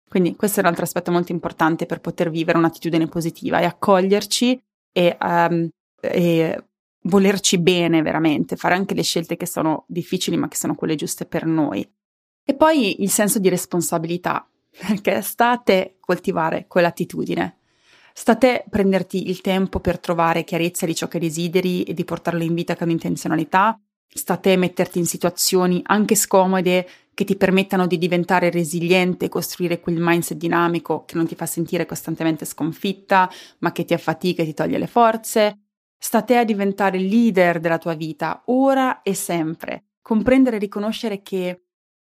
Quindi 0.08 0.36
questo 0.36 0.60
è 0.60 0.64
un 0.64 0.70
altro 0.70 0.84
aspetto 0.84 1.12
molto 1.12 1.32
importante 1.32 1.86
per 1.86 2.00
poter 2.00 2.30
vivere 2.30 2.58
un'attitudine 2.58 3.08
positiva 3.08 3.60
e 3.60 3.66
accoglierci 3.66 4.62
e, 4.92 5.18
um, 5.22 5.70
e 6.02 6.64
volerci 7.04 7.58
bene 7.58 8.02
veramente, 8.02 8.56
fare 8.56 8.76
anche 8.76 8.94
le 8.94 9.04
scelte 9.04 9.38
che 9.38 9.46
sono 9.46 9.86
difficili 9.88 10.38
ma 10.38 10.48
che 10.48 10.58
sono 10.58 10.76
quelle 10.76 10.96
giuste 10.96 11.26
per 11.26 11.46
noi. 11.46 11.88
E 12.44 12.54
poi 12.56 13.02
il 13.02 13.10
senso 13.10 13.40
di 13.40 13.50
responsabilità, 13.50 14.48
perché 14.88 15.22
sta 15.22 15.52
a 15.52 15.58
te 15.58 15.96
coltivare 16.00 16.66
quell'attitudine. 16.68 17.58
Sta 18.14 18.34
a 18.34 18.38
te 18.38 18.66
prenderti 18.70 19.30
il 19.30 19.40
tempo 19.40 19.80
per 19.80 20.00
trovare 20.00 20.44
chiarezza 20.44 20.86
di 20.86 20.94
ciò 20.94 21.08
che 21.08 21.20
desideri 21.20 21.84
e 21.84 21.94
di 21.94 22.04
portarlo 22.04 22.44
in 22.44 22.54
vita 22.54 22.76
con 22.76 22.90
intenzionalità 22.90 23.80
Sta 24.14 24.34
a 24.34 24.38
te 24.38 24.58
metterti 24.58 25.00
in 25.00 25.06
situazioni 25.06 25.82
anche 25.86 26.16
scomode 26.16 26.86
che 27.14 27.24
ti 27.24 27.38
permettano 27.38 27.88
di 27.88 27.98
diventare 27.98 28.50
resiliente 28.50 29.26
e 29.26 29.30
costruire 29.30 29.80
quel 29.80 30.00
mindset 30.00 30.38
dinamico 30.38 31.06
che 31.06 31.16
non 31.16 31.26
ti 31.26 31.36
fa 31.36 31.46
sentire 31.46 31.86
costantemente 31.86 32.44
sconfitta, 32.44 33.30
ma 33.60 33.72
che 33.72 33.86
ti 33.86 33.94
affatica 33.94 34.42
e 34.42 34.46
ti 34.46 34.54
toglie 34.54 34.78
le 34.78 34.88
forze. 34.88 35.61
Sta 36.04 36.18
a 36.18 36.22
te 36.24 36.38
a 36.38 36.44
diventare 36.44 36.98
leader 36.98 37.60
della 37.60 37.78
tua 37.78 37.94
vita, 37.94 38.42
ora 38.46 39.04
e 39.04 39.14
sempre. 39.14 39.90
Comprendere 40.02 40.56
e 40.56 40.60
riconoscere 40.60 41.22
che 41.22 41.66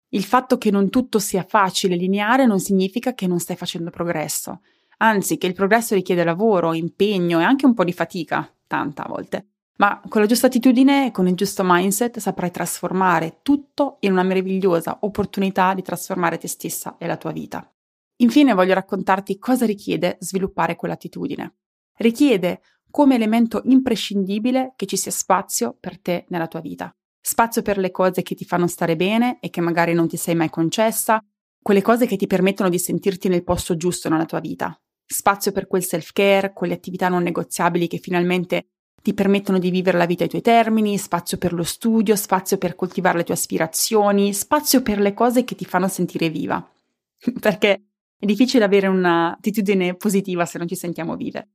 il 0.08 0.24
fatto 0.24 0.58
che 0.58 0.72
non 0.72 0.90
tutto 0.90 1.20
sia 1.20 1.46
facile 1.48 1.94
e 1.94 1.96
lineare 1.96 2.46
non 2.46 2.58
significa 2.58 3.14
che 3.14 3.28
non 3.28 3.38
stai 3.38 3.54
facendo 3.54 3.90
progresso, 3.90 4.62
anzi 4.96 5.38
che 5.38 5.46
il 5.46 5.54
progresso 5.54 5.94
richiede 5.94 6.24
lavoro, 6.24 6.74
impegno 6.74 7.38
e 7.38 7.44
anche 7.44 7.64
un 7.64 7.74
po' 7.74 7.84
di 7.84 7.92
fatica, 7.92 8.52
tanta 8.66 9.04
a 9.04 9.08
volte. 9.08 9.50
Ma 9.76 10.02
con 10.08 10.20
la 10.20 10.26
giusta 10.26 10.48
attitudine 10.48 11.06
e 11.06 11.10
con 11.12 11.28
il 11.28 11.36
giusto 11.36 11.62
mindset 11.64 12.18
saprai 12.18 12.50
trasformare 12.50 13.38
tutto 13.42 13.98
in 14.00 14.10
una 14.10 14.24
meravigliosa 14.24 14.98
opportunità 15.02 15.74
di 15.74 15.82
trasformare 15.82 16.38
te 16.38 16.48
stessa 16.48 16.96
e 16.98 17.06
la 17.06 17.16
tua 17.16 17.30
vita. 17.30 17.72
Infine 18.16 18.52
voglio 18.52 18.74
raccontarti 18.74 19.38
cosa 19.38 19.64
richiede 19.64 20.16
sviluppare 20.18 20.74
quell'attitudine. 20.74 21.54
Richiede 21.98 22.60
come 22.96 23.16
elemento 23.16 23.60
imprescindibile 23.66 24.72
che 24.74 24.86
ci 24.86 24.96
sia 24.96 25.10
spazio 25.10 25.76
per 25.78 26.00
te 26.00 26.24
nella 26.28 26.46
tua 26.46 26.60
vita. 26.60 26.90
Spazio 27.20 27.60
per 27.60 27.76
le 27.76 27.90
cose 27.90 28.22
che 28.22 28.34
ti 28.34 28.46
fanno 28.46 28.66
stare 28.68 28.96
bene 28.96 29.36
e 29.40 29.50
che 29.50 29.60
magari 29.60 29.92
non 29.92 30.08
ti 30.08 30.16
sei 30.16 30.34
mai 30.34 30.48
concessa, 30.48 31.22
quelle 31.60 31.82
cose 31.82 32.06
che 32.06 32.16
ti 32.16 32.26
permettono 32.26 32.70
di 32.70 32.78
sentirti 32.78 33.28
nel 33.28 33.44
posto 33.44 33.76
giusto 33.76 34.08
nella 34.08 34.24
tua 34.24 34.40
vita. 34.40 34.74
Spazio 35.04 35.52
per 35.52 35.66
quel 35.66 35.84
self-care, 35.84 36.54
quelle 36.54 36.72
attività 36.72 37.10
non 37.10 37.22
negoziabili 37.22 37.86
che 37.86 37.98
finalmente 37.98 38.68
ti 39.02 39.12
permettono 39.12 39.58
di 39.58 39.68
vivere 39.68 39.98
la 39.98 40.06
vita 40.06 40.22
ai 40.22 40.30
tuoi 40.30 40.40
termini, 40.40 40.96
spazio 40.96 41.36
per 41.36 41.52
lo 41.52 41.64
studio, 41.64 42.16
spazio 42.16 42.56
per 42.56 42.76
coltivare 42.76 43.18
le 43.18 43.24
tue 43.24 43.34
aspirazioni, 43.34 44.32
spazio 44.32 44.80
per 44.80 45.00
le 45.00 45.12
cose 45.12 45.44
che 45.44 45.54
ti 45.54 45.66
fanno 45.66 45.88
sentire 45.88 46.30
viva. 46.30 46.66
Perché 47.40 47.72
è 48.18 48.24
difficile 48.24 48.64
avere 48.64 48.86
un'attitudine 48.86 49.96
positiva 49.96 50.46
se 50.46 50.56
non 50.56 50.66
ci 50.66 50.76
sentiamo 50.76 51.14
vive. 51.14 51.50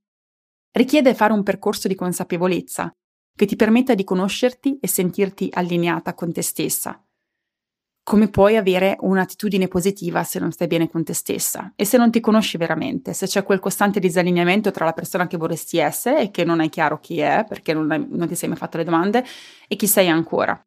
Richiede 0.74 1.14
fare 1.14 1.34
un 1.34 1.44
percorso 1.44 1.88
di 1.88 1.96
consapevolezza 1.96 2.92
che 3.36 3.46
ti 3.46 3.56
permetta 3.56 3.94
di 3.94 4.06
conoscerti 4.06 4.78
e 4.80 4.88
sentirti 4.88 5.50
allineata 5.52 6.14
con 6.14 6.32
te 6.32 6.42
stessa, 6.42 7.04
come 8.04 8.30
puoi 8.30 8.56
avere 8.56 8.96
un'attitudine 9.00 9.68
positiva 9.68 10.24
se 10.24 10.40
non 10.40 10.52
stai 10.52 10.68
bene 10.68 10.90
con 10.90 11.04
te 11.04 11.14
stessa 11.14 11.74
e 11.76 11.86
se 11.86 11.98
non 11.98 12.10
ti 12.10 12.20
conosci 12.20 12.58
veramente, 12.58 13.14
se 13.14 13.26
c'è 13.26 13.44
quel 13.44 13.60
costante 13.60 14.00
disallineamento 14.00 14.72
tra 14.72 14.86
la 14.86 14.94
persona 14.94 15.28
che 15.28 15.38
vorresti 15.38 15.78
essere 15.78 16.22
e 16.22 16.32
che 16.32 16.44
non 16.44 16.60
hai 16.60 16.70
chiaro 16.70 17.00
chi 17.00 17.20
è 17.20 17.46
perché 17.48 17.74
non, 17.74 17.92
hai, 17.92 18.06
non 18.10 18.28
ti 18.28 18.36
sei 18.36 18.50
mai 18.50 18.58
fatto 18.58 18.78
le 18.78 18.84
domande 18.86 19.26
e 19.68 19.76
chi 19.76 19.88
sei 19.88 20.10
ancora. 20.10 20.60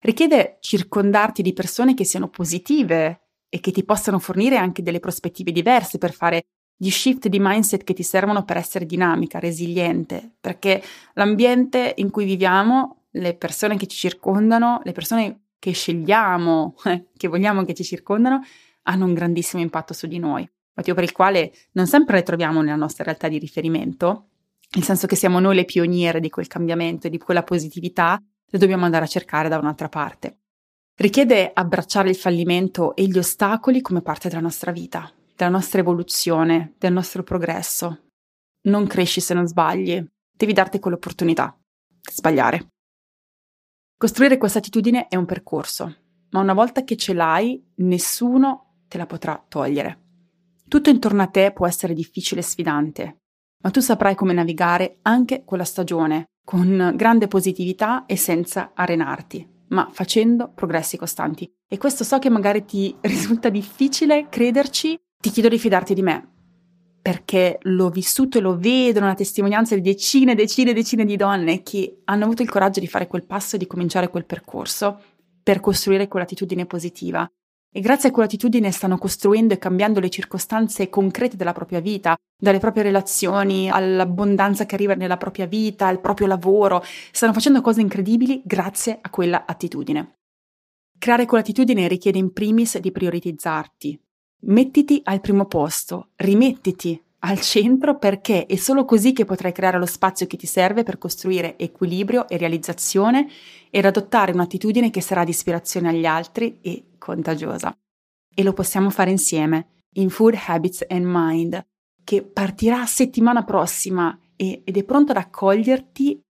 Richiede 0.00 0.58
circondarti 0.60 1.42
di 1.42 1.52
persone 1.52 1.94
che 1.94 2.04
siano 2.04 2.28
positive 2.28 3.28
e 3.48 3.60
che 3.60 3.70
ti 3.70 3.84
possano 3.84 4.18
fornire 4.18 4.56
anche 4.56 4.82
delle 4.82 5.00
prospettive 5.00 5.50
diverse 5.50 5.98
per 5.98 6.12
fare 6.12 6.46
gli 6.80 6.90
shift 6.90 7.26
di 7.26 7.40
mindset 7.40 7.82
che 7.82 7.92
ti 7.92 8.04
servono 8.04 8.44
per 8.44 8.56
essere 8.56 8.86
dinamica, 8.86 9.40
resiliente, 9.40 10.36
perché 10.40 10.80
l'ambiente 11.14 11.92
in 11.96 12.10
cui 12.10 12.24
viviamo, 12.24 13.06
le 13.10 13.34
persone 13.34 13.76
che 13.76 13.88
ci 13.88 13.96
circondano, 13.96 14.80
le 14.84 14.92
persone 14.92 15.40
che 15.58 15.72
scegliamo, 15.72 16.76
eh, 16.86 17.06
che 17.16 17.26
vogliamo 17.26 17.64
che 17.64 17.74
ci 17.74 17.82
circondano, 17.82 18.42
hanno 18.82 19.04
un 19.04 19.12
grandissimo 19.12 19.60
impatto 19.60 19.92
su 19.92 20.06
di 20.06 20.20
noi, 20.20 20.48
motivo 20.74 20.94
per 20.94 21.04
il 21.04 21.12
quale 21.12 21.52
non 21.72 21.88
sempre 21.88 22.18
le 22.18 22.22
troviamo 22.22 22.62
nella 22.62 22.76
nostra 22.76 23.02
realtà 23.02 23.26
di 23.26 23.38
riferimento, 23.38 24.28
nel 24.76 24.84
senso 24.84 25.08
che 25.08 25.16
siamo 25.16 25.40
noi 25.40 25.56
le 25.56 25.64
pioniere 25.64 26.20
di 26.20 26.30
quel 26.30 26.46
cambiamento 26.46 27.08
e 27.08 27.10
di 27.10 27.18
quella 27.18 27.42
positività, 27.42 28.22
le 28.50 28.58
dobbiamo 28.58 28.84
andare 28.84 29.04
a 29.04 29.08
cercare 29.08 29.48
da 29.48 29.58
un'altra 29.58 29.88
parte. 29.88 30.36
Richiede 30.94 31.50
abbracciare 31.52 32.08
il 32.08 32.16
fallimento 32.16 32.94
e 32.94 33.06
gli 33.06 33.18
ostacoli 33.18 33.80
come 33.80 34.00
parte 34.00 34.28
della 34.28 34.40
nostra 34.40 34.70
vita, 34.72 35.10
della 35.38 35.50
nostra 35.50 35.78
evoluzione, 35.78 36.74
del 36.78 36.92
nostro 36.92 37.22
progresso. 37.22 38.08
Non 38.62 38.88
cresci 38.88 39.20
se 39.20 39.34
non 39.34 39.46
sbagli, 39.46 40.04
devi 40.36 40.52
darti 40.52 40.80
quell'opportunità 40.80 41.56
sbagliare. 42.10 42.66
Costruire 43.96 44.36
questa 44.36 44.58
attitudine 44.58 45.06
è 45.06 45.14
un 45.14 45.26
percorso, 45.26 45.94
ma 46.30 46.40
una 46.40 46.54
volta 46.54 46.82
che 46.82 46.96
ce 46.96 47.14
l'hai, 47.14 47.64
nessuno 47.76 48.82
te 48.88 48.98
la 48.98 49.06
potrà 49.06 49.40
togliere. 49.48 50.06
Tutto 50.66 50.90
intorno 50.90 51.22
a 51.22 51.28
te 51.28 51.52
può 51.52 51.68
essere 51.68 51.94
difficile 51.94 52.40
e 52.40 52.44
sfidante, 52.44 53.18
ma 53.62 53.70
tu 53.70 53.78
saprai 53.78 54.16
come 54.16 54.32
navigare 54.32 54.98
anche 55.02 55.44
quella 55.44 55.64
stagione, 55.64 56.24
con 56.44 56.94
grande 56.96 57.28
positività 57.28 58.06
e 58.06 58.16
senza 58.16 58.72
arenarti, 58.74 59.66
ma 59.68 59.88
facendo 59.92 60.50
progressi 60.52 60.96
costanti. 60.96 61.48
E 61.70 61.76
questo 61.76 62.02
so 62.02 62.18
che 62.18 62.30
magari 62.30 62.64
ti 62.64 62.96
risulta 63.02 63.50
difficile 63.50 64.28
crederci, 64.30 64.98
ti 65.20 65.30
chiedo 65.30 65.48
di 65.48 65.58
fidarti 65.58 65.92
di 65.92 66.02
me, 66.02 66.28
perché 67.02 67.58
l'ho 67.62 67.90
vissuto 67.90 68.38
e 68.38 68.40
lo 68.40 68.56
vedo 68.56 69.00
nella 69.00 69.14
testimonianza 69.14 69.74
di 69.74 69.82
decine 69.82 70.32
e 70.32 70.34
decine 70.34 70.70
e 70.70 70.74
decine 70.74 71.04
di 71.04 71.16
donne 71.16 71.62
che 71.62 72.00
hanno 72.04 72.24
avuto 72.24 72.42
il 72.42 72.48
coraggio 72.48 72.80
di 72.80 72.86
fare 72.86 73.06
quel 73.06 73.24
passo 73.24 73.56
e 73.56 73.58
di 73.58 73.66
cominciare 73.66 74.08
quel 74.08 74.24
percorso 74.24 74.98
per 75.42 75.60
costruire 75.60 76.08
quell'attitudine 76.08 76.64
positiva. 76.64 77.30
E 77.70 77.80
grazie 77.80 78.08
a 78.08 78.12
quell'attitudine 78.12 78.70
stanno 78.72 78.96
costruendo 78.96 79.52
e 79.52 79.58
cambiando 79.58 80.00
le 80.00 80.08
circostanze 80.08 80.88
concrete 80.88 81.36
della 81.36 81.52
propria 81.52 81.80
vita, 81.80 82.16
dalle 82.34 82.58
proprie 82.60 82.82
relazioni 82.82 83.70
all'abbondanza 83.70 84.64
che 84.64 84.74
arriva 84.74 84.94
nella 84.94 85.18
propria 85.18 85.46
vita, 85.46 85.86
al 85.86 86.00
proprio 86.00 86.26
lavoro. 86.26 86.82
Stanno 87.12 87.34
facendo 87.34 87.60
cose 87.60 87.82
incredibili 87.82 88.40
grazie 88.42 88.98
a 89.00 89.10
quella 89.10 89.44
attitudine. 89.46 90.17
Creare 90.98 91.26
quell'attitudine 91.26 91.88
richiede 91.88 92.18
in 92.18 92.32
primis 92.32 92.78
di 92.78 92.90
prioritizzarti, 92.90 93.98
Mettiti 94.40 95.00
al 95.02 95.20
primo 95.20 95.46
posto, 95.46 96.10
rimettiti 96.16 97.00
al 97.20 97.40
centro 97.40 97.98
perché 97.98 98.46
è 98.46 98.54
solo 98.54 98.84
così 98.84 99.12
che 99.12 99.24
potrai 99.24 99.50
creare 99.50 99.78
lo 99.78 99.86
spazio 99.86 100.28
che 100.28 100.36
ti 100.36 100.46
serve 100.46 100.84
per 100.84 100.98
costruire 100.98 101.58
equilibrio 101.58 102.28
e 102.28 102.36
realizzazione 102.36 103.28
ed 103.68 103.84
adottare 103.84 104.30
un'attitudine 104.30 104.90
che 104.90 105.00
sarà 105.00 105.24
di 105.24 105.30
ispirazione 105.30 105.88
agli 105.88 106.06
altri 106.06 106.58
e 106.62 106.90
contagiosa. 106.98 107.76
E 108.32 108.42
lo 108.44 108.52
possiamo 108.52 108.90
fare 108.90 109.10
insieme 109.10 109.82
in 109.94 110.08
Food 110.08 110.38
Habits 110.46 110.84
and 110.88 111.06
Mind, 111.06 111.60
che 112.04 112.22
partirà 112.22 112.86
settimana 112.86 113.42
prossima 113.42 114.16
e, 114.36 114.62
ed 114.64 114.76
è 114.76 114.84
pronto 114.84 115.10
ad 115.10 115.18
accoglierti 115.18 116.20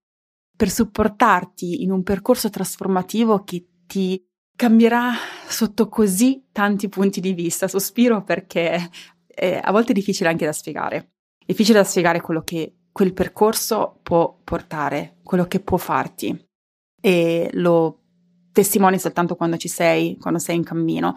per 0.57 0.71
supportarti 0.71 1.83
in 1.83 1.91
un 1.91 2.01
percorso 2.01 2.49
trasformativo 2.49 3.43
che 3.43 3.67
ti 3.85 4.25
cambierà 4.59 5.13
sotto 5.47 5.87
così 5.87 6.49
tanti 6.51 6.89
punti 6.89 7.21
di 7.21 7.31
vista. 7.31 7.69
Sospiro 7.69 8.25
perché 8.25 8.89
è 9.25 9.57
a 9.63 9.71
volte 9.71 9.93
difficile 9.93 10.27
anche 10.27 10.43
da 10.43 10.51
spiegare. 10.51 11.11
È 11.39 11.45
difficile 11.45 11.77
da 11.77 11.85
spiegare 11.85 12.19
quello 12.19 12.41
che 12.41 12.75
quel 12.91 13.13
percorso 13.13 14.01
può 14.03 14.37
portare, 14.43 15.15
quello 15.23 15.45
che 15.45 15.61
può 15.61 15.77
farti. 15.77 16.37
E 16.99 17.49
lo 17.53 18.01
testimoni 18.51 18.99
soltanto 18.99 19.37
quando 19.37 19.55
ci 19.55 19.69
sei, 19.69 20.17
quando 20.17 20.39
sei 20.39 20.57
in 20.57 20.65
cammino 20.65 21.13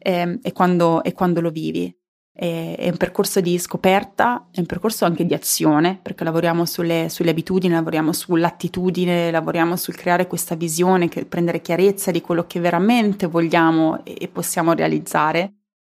eh, 0.00 0.40
e, 0.42 0.52
quando, 0.52 1.04
e 1.04 1.12
quando 1.12 1.40
lo 1.40 1.50
vivi 1.50 1.96
è 2.32 2.88
un 2.88 2.96
percorso 2.96 3.40
di 3.40 3.58
scoperta, 3.58 4.48
è 4.50 4.60
un 4.60 4.66
percorso 4.66 5.04
anche 5.04 5.26
di 5.26 5.34
azione, 5.34 5.98
perché 6.00 6.24
lavoriamo 6.24 6.64
sulle, 6.64 7.08
sulle, 7.10 7.30
abitudini, 7.30 7.74
lavoriamo 7.74 8.12
sull'attitudine, 8.12 9.30
lavoriamo 9.30 9.76
sul 9.76 9.94
creare 9.94 10.26
questa 10.26 10.54
visione, 10.54 11.08
prendere 11.08 11.60
chiarezza 11.60 12.10
di 12.10 12.20
quello 12.20 12.46
che 12.46 12.60
veramente 12.60 13.26
vogliamo 13.26 14.04
e, 14.04 14.28
possiamo 14.28 14.72
realizzare, 14.72 15.54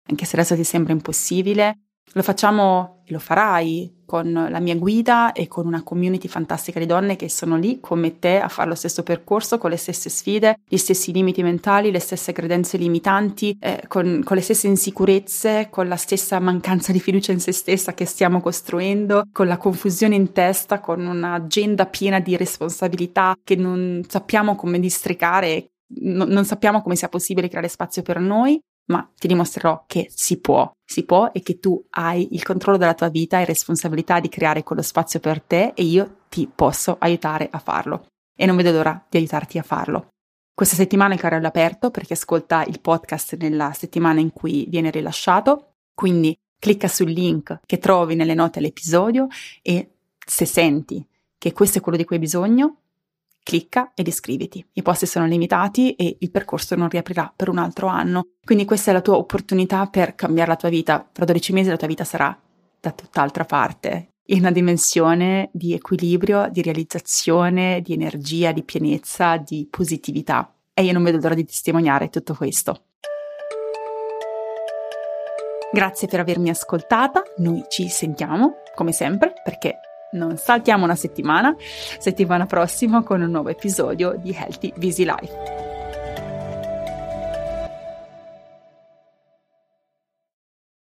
anche 0.09 0.25
se 0.25 0.35
adesso 0.35 0.55
ti 0.55 0.63
sembra 0.63 0.91
impossibile. 0.91 1.79
Lo 2.13 2.21
facciamo 2.23 2.92
lo 3.07 3.19
farai 3.19 4.01
con 4.05 4.31
la 4.31 4.59
mia 4.59 4.75
guida 4.75 5.31
e 5.31 5.47
con 5.47 5.65
una 5.65 5.81
community 5.81 6.27
fantastica 6.27 6.79
di 6.79 6.85
donne 6.85 7.15
che 7.15 7.29
sono 7.29 7.57
lì 7.57 7.79
come 7.79 8.19
te 8.19 8.39
a 8.39 8.47
fare 8.47 8.69
lo 8.69 8.75
stesso 8.75 9.01
percorso, 9.01 9.57
con 9.57 9.71
le 9.71 9.77
stesse 9.77 10.09
sfide, 10.09 10.59
gli 10.67 10.77
stessi 10.77 11.11
limiti 11.11 11.41
mentali, 11.41 11.91
le 11.91 11.99
stesse 11.99 12.31
credenze 12.31 12.77
limitanti, 12.77 13.57
eh, 13.59 13.83
con, 13.87 14.21
con, 14.23 14.35
le 14.35 14.43
stesse 14.43 14.67
insicurezze, 14.67 15.67
con 15.71 15.87
la 15.87 15.95
stessa 15.95 16.39
mancanza 16.39 16.91
di 16.91 16.99
fiducia 16.99 17.31
in 17.31 17.39
se 17.39 17.51
stessa 17.51 17.93
che 17.93 18.05
stiamo 18.05 18.39
costruendo, 18.39 19.23
con 19.31 19.47
la 19.47 19.57
confusione 19.57 20.15
in 20.15 20.31
testa, 20.31 20.79
con 20.79 21.05
un'agenda 21.05 21.87
piena 21.87 22.19
di 22.19 22.37
responsabilità 22.37 23.35
che 23.43 23.55
non 23.55 24.03
sappiamo 24.07 24.55
come 24.55 24.79
districare 24.79 25.69
non 25.95 26.43
sappiamo 26.43 26.81
come 26.81 26.95
sia 26.95 27.07
possibile 27.07 27.47
creare 27.47 27.67
spazio 27.67 28.01
per 28.01 28.19
noi 28.19 28.59
ma 28.85 29.09
ti 29.17 29.27
dimostrerò 29.27 29.85
che 29.87 30.07
si 30.13 30.39
può, 30.39 30.71
si 30.83 31.05
può 31.05 31.29
e 31.31 31.41
che 31.41 31.59
tu 31.59 31.83
hai 31.91 32.33
il 32.33 32.43
controllo 32.43 32.77
della 32.77 32.93
tua 32.93 33.09
vita 33.09 33.39
e 33.39 33.45
responsabilità 33.45 34.19
di 34.19 34.29
creare 34.29 34.63
quello 34.63 34.81
spazio 34.81 35.19
per 35.19 35.41
te 35.41 35.73
e 35.75 35.83
io 35.83 36.17
ti 36.29 36.49
posso 36.53 36.97
aiutare 36.99 37.47
a 37.51 37.59
farlo. 37.59 38.07
E 38.35 38.45
non 38.45 38.55
vedo 38.55 38.71
l'ora 38.71 39.05
di 39.09 39.17
aiutarti 39.17 39.57
a 39.57 39.63
farlo. 39.63 40.07
Questa 40.53 40.75
settimana 40.75 41.13
il 41.13 41.19
carrello 41.19 41.45
è 41.45 41.47
aperto 41.47 41.89
per 41.89 42.05
chi 42.05 42.13
ascolta 42.13 42.63
il 42.63 42.79
podcast 42.79 43.35
nella 43.37 43.73
settimana 43.73 44.19
in 44.19 44.31
cui 44.31 44.65
viene 44.69 44.91
rilasciato, 44.91 45.73
quindi 45.95 46.35
clicca 46.59 46.87
sul 46.87 47.09
link 47.09 47.59
che 47.65 47.77
trovi 47.77 48.15
nelle 48.15 48.33
note 48.33 48.59
all'episodio 48.59 49.27
e 49.61 49.95
se 50.25 50.45
senti 50.45 51.05
che 51.37 51.51
questo 51.51 51.79
è 51.79 51.81
quello 51.81 51.97
di 51.97 52.05
cui 52.05 52.15
hai 52.15 52.21
bisogno, 52.21 52.82
clicca 53.43 53.91
ed 53.93 54.07
iscriviti. 54.07 54.65
I 54.73 54.81
posti 54.81 55.05
sono 55.05 55.25
limitati 55.25 55.93
e 55.93 56.17
il 56.19 56.31
percorso 56.31 56.75
non 56.75 56.89
riaprirà 56.89 57.31
per 57.35 57.49
un 57.49 57.57
altro 57.57 57.87
anno. 57.87 58.29
Quindi 58.43 58.65
questa 58.65 58.91
è 58.91 58.93
la 58.93 59.01
tua 59.01 59.17
opportunità 59.17 59.85
per 59.87 60.15
cambiare 60.15 60.49
la 60.49 60.55
tua 60.55 60.69
vita. 60.69 61.07
Tra 61.11 61.25
12 61.25 61.53
mesi 61.53 61.69
la 61.69 61.77
tua 61.77 61.87
vita 61.87 62.03
sarà 62.03 62.37
da 62.79 62.91
tutt'altra 62.91 63.45
parte, 63.45 64.13
in 64.27 64.39
una 64.39 64.51
dimensione 64.51 65.49
di 65.53 65.73
equilibrio, 65.73 66.49
di 66.49 66.61
realizzazione, 66.61 67.81
di 67.81 67.93
energia, 67.93 68.51
di 68.51 68.63
pienezza, 68.63 69.37
di 69.37 69.67
positività. 69.69 70.53
E 70.73 70.83
io 70.83 70.93
non 70.93 71.03
vedo 71.03 71.17
l'ora 71.17 71.35
di 71.35 71.45
testimoniare 71.45 72.09
tutto 72.09 72.33
questo. 72.33 72.85
Grazie 75.71 76.07
per 76.07 76.19
avermi 76.19 76.49
ascoltata, 76.49 77.23
noi 77.37 77.63
ci 77.67 77.87
sentiamo 77.87 78.57
come 78.75 78.91
sempre 78.91 79.33
perché 79.43 79.79
non 80.13 80.37
saltiamo 80.37 80.83
una 80.85 80.95
settimana, 80.95 81.55
settimana 81.99 82.45
prossima 82.45 83.03
con 83.03 83.21
un 83.21 83.29
nuovo 83.29 83.49
episodio 83.49 84.15
di 84.17 84.35
Healthy 84.37 84.73
Busy 84.75 85.05
Life. 85.05 85.72